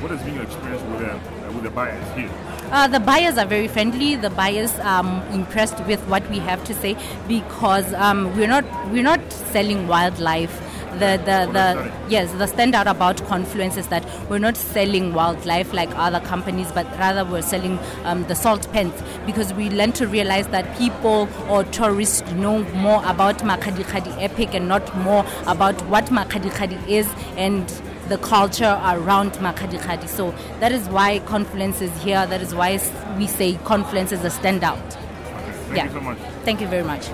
what 0.00 0.10
has 0.10 0.22
been 0.22 0.34
your 0.34 0.44
experience 0.44 0.82
with 0.82 1.08
uh, 1.08 1.52
with 1.52 1.62
the 1.62 1.70
buyers 1.70 2.16
here? 2.16 2.30
Uh, 2.70 2.86
the 2.86 3.00
buyers 3.00 3.36
are 3.36 3.46
very 3.46 3.66
friendly. 3.66 4.14
The 4.14 4.30
buyers 4.30 4.72
are 4.78 5.00
um, 5.00 5.22
impressed 5.32 5.84
with 5.86 6.00
what 6.06 6.28
we 6.30 6.38
have 6.38 6.62
to 6.64 6.74
say 6.74 6.96
because 7.26 7.92
um, 7.94 8.32
we're 8.36 8.46
not 8.46 8.64
we're 8.92 9.02
not 9.02 9.20
selling 9.32 9.88
wildlife. 9.88 10.56
The, 10.90 11.20
the, 11.24 11.48
the 11.52 11.92
yes 12.08 12.32
the 12.32 12.46
standout 12.46 12.90
about 12.90 13.24
confluence 13.26 13.76
is 13.76 13.86
that 13.88 14.04
we're 14.28 14.38
not 14.38 14.56
selling 14.56 15.14
wildlife 15.14 15.72
like 15.72 15.88
other 15.96 16.18
companies 16.18 16.72
but 16.72 16.84
rather 16.98 17.24
we're 17.24 17.42
selling 17.42 17.78
um, 18.04 18.24
the 18.24 18.34
salt 18.34 18.70
pans 18.72 18.92
because 19.24 19.54
we 19.54 19.70
learn 19.70 19.92
to 19.92 20.08
realize 20.08 20.48
that 20.48 20.76
people 20.78 21.28
or 21.48 21.62
tourists 21.62 22.28
know 22.32 22.64
more 22.74 23.02
about 23.06 23.38
Makgadikgadi 23.38 24.20
epic 24.20 24.52
and 24.52 24.66
not 24.66 24.96
more 24.98 25.24
about 25.46 25.80
what 25.86 26.06
Makgadikgadi 26.06 26.88
is 26.88 27.08
and 27.36 27.70
the 28.10 28.18
culture 28.18 28.76
around 28.84 29.32
Makgadikgadi. 29.34 30.08
So 30.08 30.34
that 30.58 30.72
is 30.72 30.88
why 30.88 31.20
Confluence 31.20 31.80
is 31.80 31.96
here. 32.02 32.26
That 32.26 32.42
is 32.42 32.52
why 32.52 32.72
we 33.16 33.28
say 33.28 33.54
Confluence 33.64 34.10
is 34.10 34.24
a 34.24 34.30
standout. 34.30 34.92
Thank 34.92 35.76
yeah. 35.76 35.84
you 35.84 35.92
so 35.92 36.00
much. 36.00 36.18
Thank 36.44 36.60
you 36.60 36.66
very 36.66 36.82
much. 36.82 37.08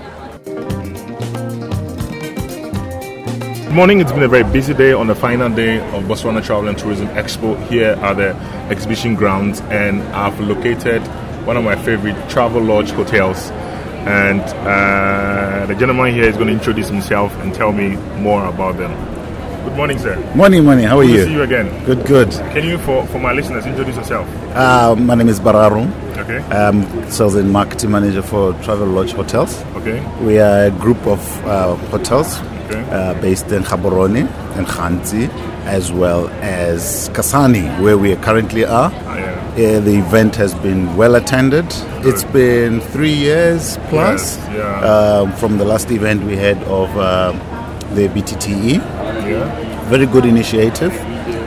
Good 3.65 3.75
morning. 3.75 3.99
It's 3.99 4.11
been 4.11 4.23
a 4.23 4.27
very 4.27 4.51
busy 4.51 4.73
day 4.73 4.91
on 4.91 5.05
the 5.05 5.13
final 5.13 5.49
day 5.49 5.77
of 5.77 6.05
Botswana 6.05 6.43
Travel 6.43 6.67
and 6.67 6.77
Tourism 6.77 7.07
Expo 7.09 7.55
here 7.67 7.91
at 8.01 8.15
the 8.15 8.35
exhibition 8.71 9.13
grounds, 9.13 9.61
and 9.69 10.01
I've 10.15 10.39
located 10.39 11.03
one 11.45 11.57
of 11.57 11.63
my 11.63 11.75
favorite 11.75 12.17
travel 12.27 12.63
lodge 12.63 12.89
hotels. 12.89 13.51
And 14.07 14.41
uh, 14.41 15.67
the 15.67 15.75
gentleman 15.75 16.11
here 16.11 16.23
is 16.23 16.37
going 16.37 16.47
to 16.47 16.53
introduce 16.53 16.87
himself 16.87 17.31
and 17.41 17.53
tell 17.53 17.71
me 17.71 17.97
more 18.19 18.47
about 18.47 18.77
them. 18.77 19.16
Good 19.67 19.75
morning, 19.75 19.99
sir. 19.99 20.15
Morning, 20.33 20.63
morning. 20.63 20.85
How 20.85 20.97
are 20.99 21.03
Good 21.03 21.11
you? 21.11 21.17
to 21.17 21.25
see 21.25 21.33
you 21.33 21.41
again. 21.43 21.85
Good, 21.85 22.05
good. 22.05 22.31
Can 22.53 22.63
you, 22.63 22.77
for, 22.77 23.05
for 23.07 23.19
my 23.19 23.33
listeners, 23.33 23.65
introduce 23.65 23.95
yourself? 23.97 24.27
Uh, 24.55 24.95
my 24.97 25.13
name 25.13 25.27
is 25.27 25.39
Bararum. 25.41 25.91
Okay. 26.17 26.37
I'm 26.55 27.11
sales 27.11 27.35
and 27.35 27.51
marketing 27.51 27.91
manager 27.91 28.21
for 28.21 28.53
Travel 28.63 28.87
Lodge 28.87 29.11
Hotels. 29.11 29.61
Okay. 29.75 29.99
We 30.23 30.39
are 30.39 30.65
a 30.67 30.71
group 30.71 31.05
of 31.05 31.19
uh, 31.45 31.75
hotels 31.91 32.39
Okay. 32.67 32.81
uh, 32.91 33.13
based 33.21 33.51
in 33.51 33.63
Gaborone 33.63 34.27
and 34.57 34.65
Ghanzi, 34.67 35.29
as 35.65 35.91
well 35.91 36.29
as 36.41 37.09
Kasane, 37.09 37.81
where 37.81 37.97
we 37.97 38.15
currently 38.17 38.63
are. 38.63 38.91
Ah, 38.93 39.17
yeah. 39.17 39.33
Uh, 39.51 39.79
the 39.81 39.97
event 39.99 40.35
has 40.37 40.53
been 40.55 40.95
well 40.95 41.15
attended. 41.15 41.65
It's 42.05 42.23
been 42.23 42.79
three 42.79 43.13
years 43.13 43.77
plus 43.89 44.37
Yes, 44.37 44.49
yeah. 44.55 44.79
um, 45.21 45.33
from 45.33 45.57
the 45.57 45.65
last 45.65 45.91
event 45.91 46.23
we 46.23 46.37
had 46.37 46.57
of 46.63 46.89
um 46.97 47.39
the 47.95 48.09
BTTE. 48.09 48.81
Very 49.89 50.05
good 50.05 50.25
initiative. 50.25 50.93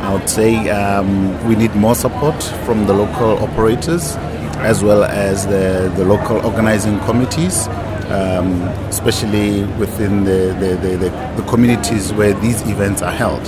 I 0.03 0.15
would 0.15 0.29
say 0.29 0.69
um, 0.71 1.47
we 1.47 1.55
need 1.57 1.75
more 1.75 1.95
support 1.95 2.43
from 2.65 2.87
the 2.87 2.95
local 2.95 3.39
operators 3.39 4.17
as 4.61 4.83
well 4.83 5.05
as 5.05 5.47
the, 5.47 5.93
the 5.97 6.05
local 6.05 6.37
organizing 6.45 6.99
committees, 7.01 7.69
um, 8.09 8.63
especially 8.89 9.65
within 9.79 10.25
the, 10.25 10.55
the, 10.61 10.77
the, 10.77 10.97
the, 10.97 11.43
the 11.43 11.49
communities 11.49 12.13
where 12.13 12.35
these 12.41 12.61
events 12.63 13.03
are 13.03 13.13
held. 13.13 13.45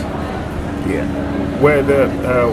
Yeah. 0.89 1.07
Where 1.61 1.83
the 1.83 2.05
uh, 2.27 2.53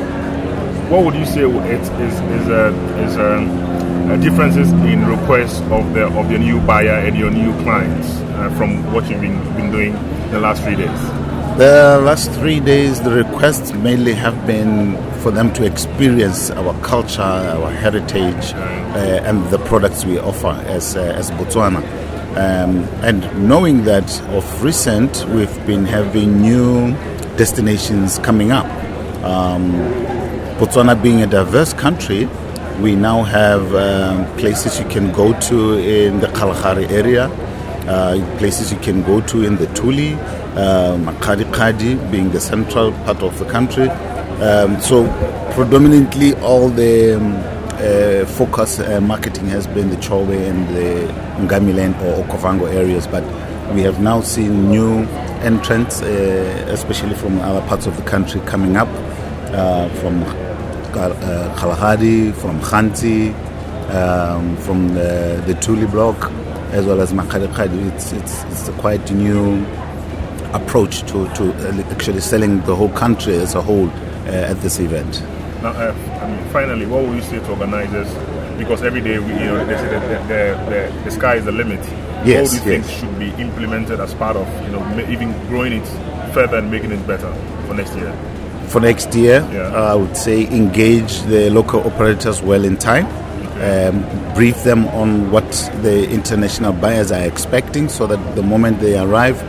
what 0.90 1.06
would 1.06 1.16
you 1.16 1.26
say 1.26 1.42
it 1.42 1.82
is 2.02 2.20
is 2.20 2.48
a 2.48 2.68
is 3.04 3.16
a, 3.18 4.14
a 4.14 4.18
differences 4.18 4.72
in 4.72 5.06
requests 5.06 5.62
of 5.72 5.94
the 5.94 6.06
of 6.06 6.30
your 6.30 6.40
new 6.40 6.60
buyer 6.62 7.08
and 7.08 7.18
your 7.18 7.32
new 7.32 7.52
clients 7.64 8.08
uh, 8.10 8.54
from 8.58 8.92
what 8.94 9.10
you've 9.10 9.22
been, 9.22 9.40
been 9.56 9.72
doing 9.72 9.94
the 10.32 10.40
last 10.40 10.64
three 10.64 10.76
days? 10.76 11.19
The 11.60 12.00
last 12.06 12.32
three 12.32 12.62
days, 12.62 13.02
the 13.02 13.12
requests 13.12 13.74
mainly 13.74 14.14
have 14.14 14.48
been 14.48 14.96
for 15.20 15.30
them 15.30 15.52
to 15.56 15.66
experience 15.66 16.50
our 16.52 16.74
culture, 16.82 17.22
our 17.22 17.70
heritage, 17.70 18.54
uh, 18.54 19.28
and 19.28 19.46
the 19.50 19.60
products 19.60 20.06
we 20.06 20.18
offer 20.20 20.56
as, 20.68 20.96
uh, 20.96 21.02
as 21.02 21.32
Botswana. 21.32 21.84
Um, 22.38 22.86
and 23.04 23.46
knowing 23.46 23.84
that 23.84 24.10
of 24.30 24.64
recent, 24.64 25.26
we've 25.36 25.68
been 25.68 25.84
having 25.84 26.42
new 26.42 26.94
destinations 27.36 28.20
coming 28.20 28.54
up. 28.54 28.68
Um, 29.22 29.74
Botswana 30.60 30.96
being 31.04 31.24
a 31.24 31.28
diverse 31.28 31.74
country, 31.74 32.30
we 32.80 32.96
now 32.96 33.24
have 33.24 33.76
um, 33.76 34.26
places 34.38 34.80
you 34.80 34.86
can 34.86 35.12
go 35.12 35.38
to 35.42 35.78
in 35.78 36.22
the 36.22 36.28
Kalahari 36.28 36.86
area. 36.86 37.30
uh, 37.90 38.38
places 38.38 38.72
you 38.72 38.80
can 38.80 39.02
go 39.04 39.20
to 39.22 39.44
in 39.44 39.56
the 39.56 39.66
Tuli, 39.74 40.14
uh, 40.60 42.12
being 42.12 42.32
the 42.32 42.40
central 42.40 42.92
part 43.06 43.22
of 43.24 43.38
the 43.40 43.46
country. 43.46 43.90
Um, 44.42 44.80
so 44.82 45.08
predominantly 45.54 46.34
all 46.36 46.70
the 46.70 47.18
um, 47.18 47.36
uh, 47.80 48.26
focus 48.26 48.80
uh, 48.80 49.00
marketing 49.02 49.48
has 49.48 49.68
been 49.68 49.90
the 49.90 49.96
Chobe 49.98 50.36
and 50.50 50.68
the 50.76 51.08
Ngamiland 51.44 51.96
or 52.02 52.24
Okavango 52.26 52.74
areas, 52.74 53.08
but 53.08 53.24
we 53.74 53.82
have 53.82 54.02
now 54.02 54.22
seen 54.22 54.70
new 54.70 55.06
entrants, 55.42 56.02
uh, 56.02 56.66
especially 56.70 57.16
from 57.16 57.40
other 57.40 57.62
parts 57.68 57.86
of 57.86 57.96
the 57.96 58.04
country, 58.04 58.42
coming 58.42 58.76
up 58.76 58.90
uh, 59.54 59.88
from 60.00 60.24
uh, 60.24 61.56
Kalahari, 61.58 62.32
from 62.34 62.60
Ghanzi, 62.60 63.34
um, 63.94 64.58
from 64.58 64.90
the, 64.90 65.42
the 65.48 65.54
Tuli 65.56 65.86
block, 65.86 66.32
as 66.72 66.86
well 66.86 67.00
as 67.00 67.14
Makgadikgadi. 67.14 67.94
It's, 67.94 68.12
it's, 68.12 68.44
it's 68.44 68.68
a 68.68 68.74
quite 68.74 69.12
new 69.12 69.66
approach 70.54 71.02
to, 71.12 71.28
to 71.36 71.54
actually 71.92 72.22
selling 72.22 72.62
the 72.62 72.76
whole 72.76 72.90
country 72.90 73.36
as 73.36 73.56
a 73.56 73.62
whole 73.62 73.90
uh, 73.90 74.52
at 74.52 74.62
this 74.62 74.80
event. 74.80 75.22
Now, 75.62 75.70
uh, 75.72 75.94
I 76.22 76.30
mean, 76.30 76.50
finally, 76.52 76.86
what 76.86 77.04
will 77.04 77.16
you 77.16 77.22
say 77.22 77.40
to 77.40 77.50
organizers? 77.50 78.08
Because 78.58 78.82
every 78.84 79.02
day, 79.02 79.20
we, 79.20 79.34
you 79.34 79.40
know, 79.40 79.66
they 79.66 79.76
say 79.78 79.90
that 79.90 80.28
the, 80.28 80.70
the, 80.70 81.04
the, 81.04 81.12
sky 81.12 81.36
is 81.36 81.46
the 81.46 81.52
limit. 81.52 81.80
Yes, 82.26 82.54
what 82.54 82.64
do 82.64 82.70
you 82.70 82.78
yes. 82.78 82.88
think 82.88 83.00
should 83.00 83.20
be 83.20 83.42
implemented 83.42 84.00
as 84.00 84.14
part 84.14 84.36
of, 84.36 84.48
you 84.66 84.72
know, 84.72 85.10
even 85.10 85.32
growing 85.48 85.74
it 85.74 85.88
further 86.34 86.58
and 86.58 86.70
making 86.70 86.92
it 86.92 87.06
better 87.08 87.34
for 87.68 87.74
next 87.74 87.96
year? 87.96 88.14
For 88.68 88.80
next 88.80 89.14
year, 89.16 89.48
Yeah. 89.52 89.74
I 89.74 89.96
would 89.96 90.16
say 90.16 90.46
engage 90.48 91.22
the 91.24 91.50
local 91.50 91.82
operators 91.82 92.42
well 92.42 92.64
in 92.64 92.78
time. 92.78 93.08
Um, 93.62 94.06
brief 94.36 94.64
them 94.64 94.88
on 94.90 95.32
what 95.32 95.50
the 95.82 96.10
international 96.10 96.72
buyers 96.72 97.12
are 97.12 97.24
expecting 97.24 97.90
so 97.90 98.08
that 98.08 98.36
the 98.36 98.44
moment 98.44 98.80
they 98.80 98.98
arrive, 98.98 99.42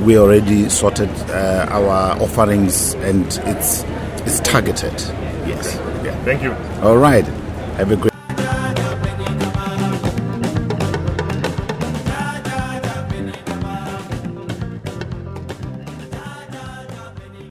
we 0.00 0.18
already 0.18 0.68
sorted 0.68 1.08
uh, 1.30 1.66
our 1.70 2.20
offerings 2.22 2.94
and 2.94 3.26
it's, 3.44 3.82
it's 4.26 4.40
targeted. 4.40 4.92
Yes. 5.46 5.76
Yeah. 6.04 6.14
Thank 6.24 6.42
you. 6.42 6.52
All 6.82 6.96
right. 6.96 7.24
Have 7.76 7.90
a 7.92 7.96
great 7.96 8.15